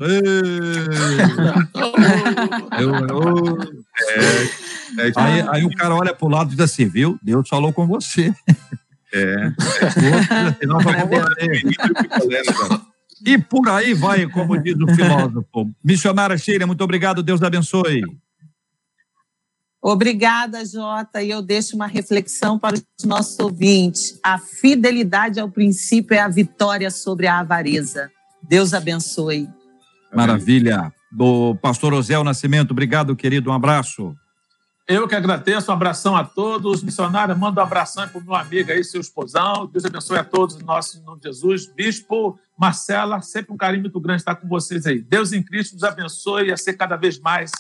[2.80, 3.58] eu, eu,
[4.00, 7.20] é, é, aí, aí, o cara olha para o lado e diz assim, viu?
[7.22, 8.34] Deus falou com você.
[9.14, 9.54] É.
[13.26, 15.72] e por aí vai, como diz o filósofo.
[15.84, 18.02] Missionária Sheila, muito obrigado, Deus abençoe.
[19.86, 21.22] Obrigada, Jota.
[21.22, 24.18] E eu deixo uma reflexão para os nossos ouvintes.
[24.24, 28.10] A fidelidade ao princípio é a vitória sobre a avareza.
[28.42, 29.50] Deus abençoe.
[30.14, 30.92] Maravilha.
[31.12, 33.52] Do pastor Osel Nascimento, obrigado, querido.
[33.52, 34.16] Um abraço.
[34.86, 36.84] Eu que agradeço, um abração a todos.
[36.84, 39.66] Missionária, manda um abração para o meu amigo aí, seu esposão.
[39.66, 41.68] Deus abençoe a todos, em nosso nome de Jesus.
[41.68, 45.00] Bispo Marcela, sempre um carinho muito grande estar com vocês aí.
[45.00, 47.52] Deus em Cristo nos abençoe a ser cada vez mais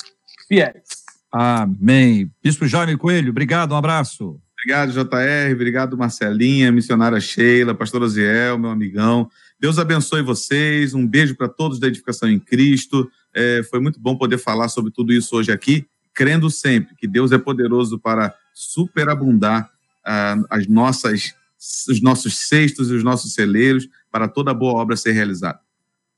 [0.49, 1.03] fiéis.
[1.31, 2.29] Amém.
[2.43, 4.37] Bispo Jaime Coelho, obrigado, um abraço.
[4.59, 9.29] Obrigado, JR, obrigado, Marcelinha, missionária Sheila, pastor Oziel, meu amigão.
[9.59, 13.09] Deus abençoe vocês, um beijo para todos da Edificação em Cristo.
[13.33, 17.31] É, foi muito bom poder falar sobre tudo isso hoje aqui, crendo sempre que Deus
[17.31, 19.69] é poderoso para superabundar
[20.05, 21.33] ah, as nossas,
[21.89, 25.59] os nossos cestos e os nossos celeiros para toda boa obra ser realizada.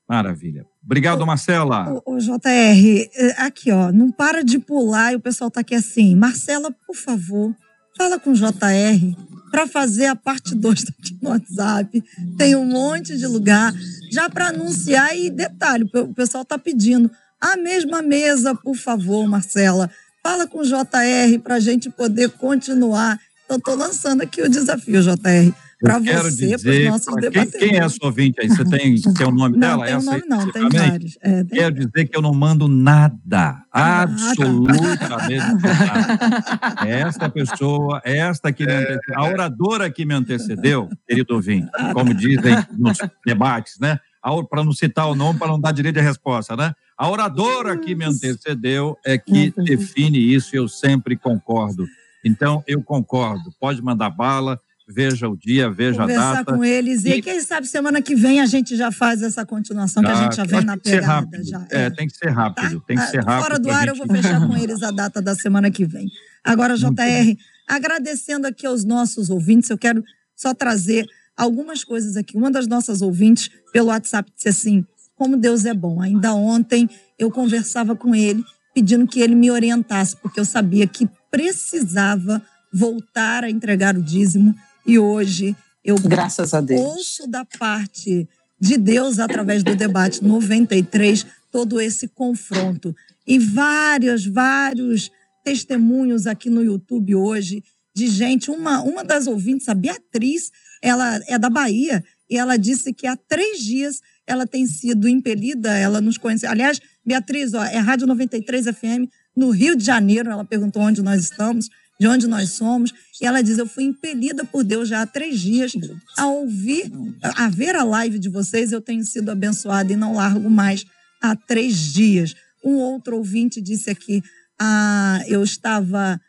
[0.08, 0.64] Maravilha.
[0.84, 2.00] Obrigado, Marcela.
[2.04, 6.14] O, o, JR, aqui, ó, não para de pular e o pessoal tá aqui assim.
[6.14, 7.54] Marcela, por favor,
[7.96, 9.16] fala com o JR
[9.50, 12.04] para fazer a parte 2 aqui no WhatsApp.
[12.36, 13.74] Tem um monte de lugar
[14.12, 17.10] já para anunciar e detalhe, o pessoal tá pedindo.
[17.40, 19.90] A mesma mesa, por favor, Marcela.
[20.22, 23.18] Fala com o JR para a gente poder continuar.
[23.48, 27.68] Eu estou lançando aqui o desafio, JR para você, para os nossos quem, debatedores.
[27.68, 28.48] Quem é a sua ouvinte aí?
[28.48, 29.84] Você tem, tem o nome não, dela?
[29.84, 31.18] Tem Essa nome não, tem vários.
[31.20, 36.88] É, tem Quero dizer que eu não mando nada, absolutamente nada.
[36.88, 42.56] Esta pessoa, esta que me antecedeu, a oradora que me antecedeu, querido ouvinte, como dizem
[42.78, 44.00] nos debates, né?
[44.50, 46.74] Para não citar o nome, para não dar direito de resposta, né?
[46.98, 51.86] A oradora que me antecedeu é que define isso e eu sempre concordo.
[52.24, 53.52] Então, eu concordo.
[53.60, 54.58] Pode mandar bala,
[54.88, 56.44] veja o dia, veja Conversar a data.
[56.44, 57.04] Conversar com eles.
[57.04, 60.22] E, e quem sabe semana que vem a gente já faz essa continuação, que a
[60.24, 61.44] gente já vem na pegada.
[61.44, 61.66] Já.
[61.70, 62.80] É, tem que ser rápido.
[62.80, 62.86] Tá?
[62.86, 63.42] Tem que ser rápido.
[63.42, 63.88] Fora do ar, gente...
[63.88, 66.08] eu vou fechar com eles a data da semana que vem.
[66.42, 67.36] Agora, JR,
[67.68, 70.02] agradecendo aqui aos nossos ouvintes, eu quero
[70.34, 71.06] só trazer
[71.36, 72.36] algumas coisas aqui.
[72.36, 74.84] Uma das nossas ouvintes, pelo WhatsApp, disse assim:
[75.16, 76.00] como Deus é bom.
[76.00, 81.08] Ainda ontem eu conversava com ele, pedindo que ele me orientasse, porque eu sabia que
[81.30, 84.54] precisava voltar a entregar o dízimo
[84.86, 86.80] e hoje eu Graças a Deus.
[86.80, 88.28] ouço da parte
[88.60, 92.94] de Deus através do debate 93 todo esse confronto
[93.26, 95.10] e vários vários
[95.44, 97.62] testemunhos aqui no YouTube hoje
[97.94, 100.50] de gente uma uma das ouvintes a Beatriz
[100.82, 105.76] ela é da Bahia e ela disse que há três dias ela tem sido impelida
[105.76, 110.44] ela nos conhece aliás Beatriz ó, é Rádio 93 FM no Rio de Janeiro ela
[110.44, 111.68] perguntou onde nós estamos
[111.98, 112.92] de onde nós somos.
[113.20, 115.72] E ela diz: Eu fui impelida por Deus já há três dias
[116.16, 116.90] a ouvir,
[117.22, 118.72] a ver a live de vocês.
[118.72, 120.84] Eu tenho sido abençoada e não largo mais
[121.20, 122.34] há três dias.
[122.64, 124.22] Um outro ouvinte disse aqui:
[124.58, 126.20] ah, Eu estava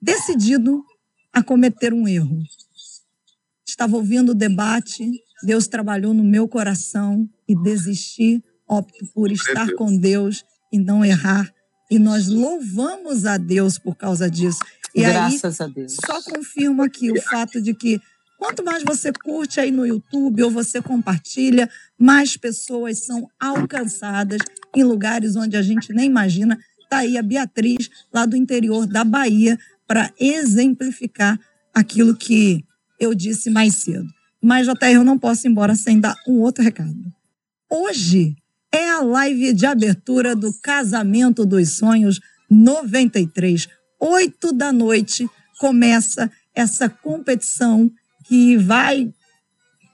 [0.00, 0.82] decidido
[1.32, 2.38] a cometer um erro.
[3.76, 5.06] Estava ouvindo o debate,
[5.42, 8.42] Deus trabalhou no meu coração e desisti.
[8.66, 11.52] Opto por estar com Deus e não errar.
[11.90, 14.60] E nós louvamos a Deus por causa disso.
[14.94, 15.96] E Graças aí, a Deus.
[16.06, 18.00] Só confirma aqui o fato de que
[18.38, 21.68] quanto mais você curte aí no YouTube ou você compartilha,
[21.98, 24.40] mais pessoas são alcançadas
[24.74, 26.58] em lugares onde a gente nem imagina.
[26.80, 31.38] Está aí a Beatriz, lá do interior da Bahia, para exemplificar
[31.74, 32.64] aquilo que
[32.98, 34.06] eu disse mais cedo.
[34.42, 36.94] Mas, JR, eu não posso ir embora sem dar um outro recado.
[37.70, 38.36] Hoje
[38.72, 42.20] é a live de abertura do Casamento dos Sonhos
[42.50, 43.68] 93
[44.00, 45.28] oito da noite,
[45.58, 47.90] começa essa competição
[48.24, 49.12] que vai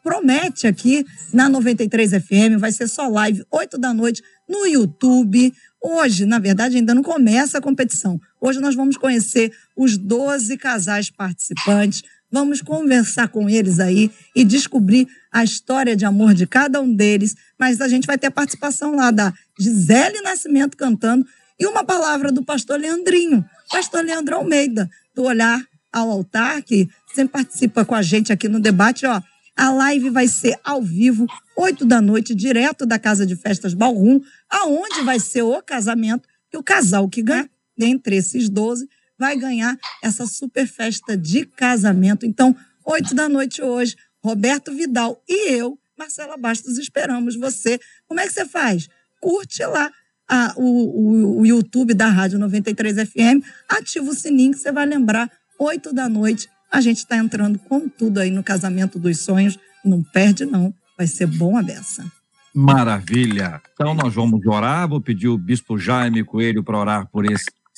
[0.03, 5.55] promete aqui na 93 FM, vai ser só live, oito da noite, no YouTube.
[5.81, 8.21] Hoje, na verdade, ainda não começa a competição.
[8.41, 15.07] Hoje nós vamos conhecer os 12 casais participantes, vamos conversar com eles aí e descobrir
[15.31, 17.37] a história de amor de cada um deles.
[17.59, 21.27] Mas a gente vai ter a participação lá da Gisele Nascimento cantando
[21.61, 25.63] e uma palavra do pastor Leandrinho, pastor Leandro Almeida, do Olhar
[25.93, 29.05] ao Altar, que sempre participa com a gente aqui no debate.
[29.07, 29.21] Ó,
[29.55, 31.27] a live vai ser ao vivo,
[31.57, 34.21] oito da noite, direto da Casa de Festas Balrum,
[34.51, 38.89] aonde vai ser o casamento, e o casal que ganhar, dentre esses 12,
[39.23, 42.27] vai ganhar essa super festa de casamento.
[42.27, 47.79] Então, oito da noite hoje, Roberto Vidal e eu, Marcela Bastos, esperamos você.
[48.09, 48.89] Como é que você faz?
[49.21, 49.93] Curte lá
[50.29, 54.87] a, o, o, o, YouTube da Rádio 93 FM, ativa o sininho que você vai
[54.87, 56.49] lembrar, 8 da noite.
[56.69, 59.57] A gente está entrando com tudo aí no Casamento dos Sonhos.
[59.85, 60.75] Não perde, não.
[60.99, 62.05] Vai ser bom a beça.
[62.53, 63.63] Maravilha.
[63.73, 64.89] Então nós vamos orar.
[64.89, 67.25] Vou pedir o Bispo Jaime Coelho para orar por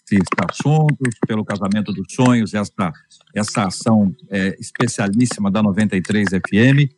[0.05, 2.93] esses assuntos, pelo Casamento dos Sonhos, essa,
[3.35, 6.93] essa ação é, especialíssima da 93 FM.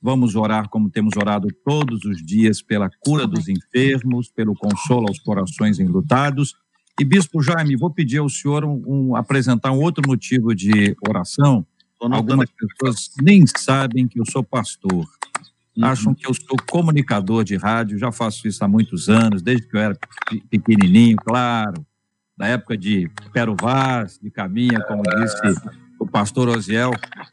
[0.00, 5.18] Vamos orar como temos orado todos os dias pela cura dos enfermos, pelo consolo aos
[5.18, 6.54] corações enlutados.
[7.00, 11.66] E, Bispo Jaime, vou pedir ao senhor um, um, apresentar um outro motivo de oração.
[12.00, 15.06] Algumas pessoas nem sabem que eu sou pastor.
[15.76, 15.84] Uhum.
[15.84, 19.76] Acham que eu sou comunicador de rádio, já faço isso há muitos anos, desde que
[19.76, 19.98] eu era
[20.50, 21.86] pequenininho, claro.
[22.36, 25.60] Na época de Pero Vaz, de Caminha, como disse
[25.98, 26.90] o pastor Osiel,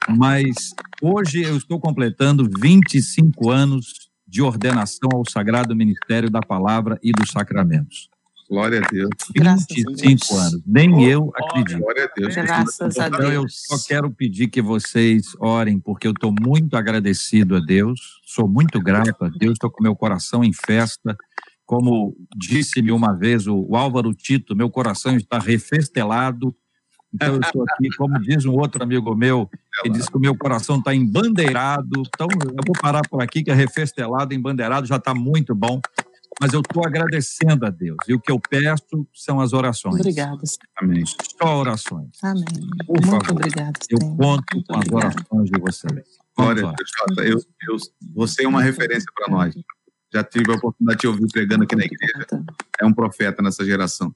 [0.08, 7.12] mas hoje eu estou completando 25 anos de ordenação ao Sagrado Ministério da Palavra e
[7.12, 8.10] dos Sacramentos.
[8.50, 9.10] Glória a Deus.
[9.36, 10.62] 25 anos.
[10.66, 11.80] Nem eu acredito.
[11.80, 12.36] Glória a Deus.
[12.36, 13.20] Graças a Deus.
[13.20, 18.20] Então, eu só quero pedir que vocês orem, porque eu estou muito agradecido a Deus,
[18.26, 21.16] sou muito grato a Deus, estou com meu coração em festa.
[21.70, 26.55] Como disse-me uma vez o, o Álvaro Tito, meu coração está refestelado
[27.13, 29.49] então, eu estou aqui, como diz um outro amigo meu,
[29.82, 32.03] que diz que o meu coração está embandeirado.
[32.07, 35.82] Então, eu vou parar por aqui, que é refestelado, embandeirado, já está muito bom.
[36.39, 37.97] mas eu estou agradecendo a Deus.
[38.07, 39.95] E o que eu peço são as orações.
[39.95, 40.41] Obrigada.
[40.78, 41.03] Amém.
[41.05, 42.11] Só orações.
[42.24, 42.45] Amém.
[42.86, 43.32] Por Muito favor.
[43.32, 43.80] obrigada.
[43.89, 45.15] Eu conto Muito com as obrigada.
[45.15, 46.20] orações de vocês.
[46.38, 46.74] Glória a Vamos lá.
[46.78, 47.22] Deus, Jota.
[47.24, 47.78] Eu, eu,
[48.15, 49.55] você é uma referência para nós.
[50.12, 52.28] Já tive a oportunidade de te ouvir pregando aqui na igreja.
[52.80, 54.14] É um profeta nessa geração.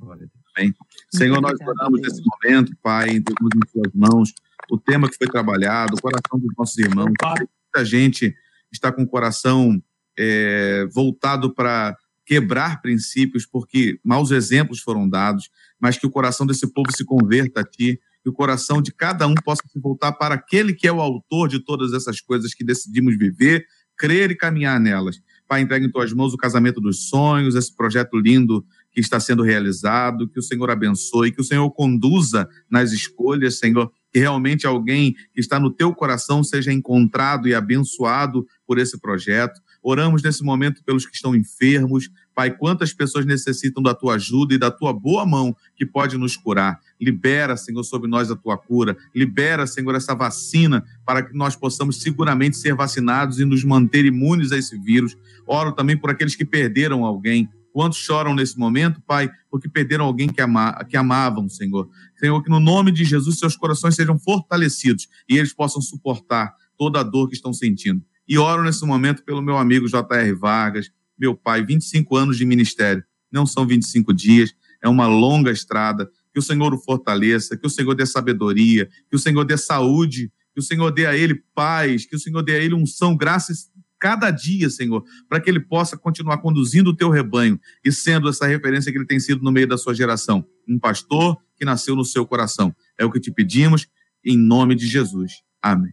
[0.00, 0.74] Amém?
[1.12, 4.34] Senhor, nós oramos nesse momento, Pai, entregamos em Suas mãos
[4.70, 7.12] o tema que foi trabalhado, o coração dos nossos irmãos.
[7.20, 8.34] Muita gente
[8.72, 9.82] está com o coração
[10.18, 16.66] é, voltado para quebrar princípios, porque maus exemplos foram dados, mas que o coração desse
[16.72, 20.34] povo se converta a Ti, que o coração de cada um possa se voltar para
[20.34, 23.66] aquele que é o autor de todas essas coisas que decidimos viver,
[23.96, 25.20] crer e caminhar nelas.
[25.50, 29.42] Pai, entrega em Tuas mãos o casamento dos sonhos, esse projeto lindo que está sendo
[29.42, 35.12] realizado, que o Senhor abençoe, que o Senhor conduza nas escolhas, Senhor, que realmente alguém
[35.34, 39.60] que está no teu coração seja encontrado e abençoado por esse projeto.
[39.82, 42.08] Oramos nesse momento pelos que estão enfermos.
[42.40, 46.38] Pai, quantas pessoas necessitam da tua ajuda e da tua boa mão que pode nos
[46.38, 46.80] curar.
[46.98, 48.96] Libera, Senhor, sobre nós a tua cura.
[49.14, 54.52] Libera, Senhor, essa vacina para que nós possamos seguramente ser vacinados e nos manter imunes
[54.52, 55.18] a esse vírus.
[55.46, 57.46] Oro também por aqueles que perderam alguém.
[57.74, 61.90] Quantos choram nesse momento, Pai, porque perderam alguém que, ama, que amavam, Senhor.
[62.16, 67.00] Senhor, que no nome de Jesus seus corações sejam fortalecidos e eles possam suportar toda
[67.00, 68.02] a dor que estão sentindo.
[68.26, 70.32] E oro nesse momento pelo meu amigo J.R.
[70.32, 70.90] Vargas,
[71.20, 73.04] meu pai, 25 anos de ministério.
[73.30, 76.10] Não são 25 dias, é uma longa estrada.
[76.32, 80.32] Que o Senhor o fortaleça, que o Senhor dê sabedoria, que o Senhor dê saúde,
[80.54, 83.68] que o Senhor dê a ele paz, que o Senhor dê a ele unção, graças
[84.00, 88.46] cada dia, Senhor, para que ele possa continuar conduzindo o teu rebanho e sendo essa
[88.46, 90.44] referência que ele tem sido no meio da sua geração.
[90.66, 92.74] Um pastor que nasceu no seu coração.
[92.98, 93.86] É o que te pedimos,
[94.24, 95.42] em nome de Jesus.
[95.62, 95.92] Amém.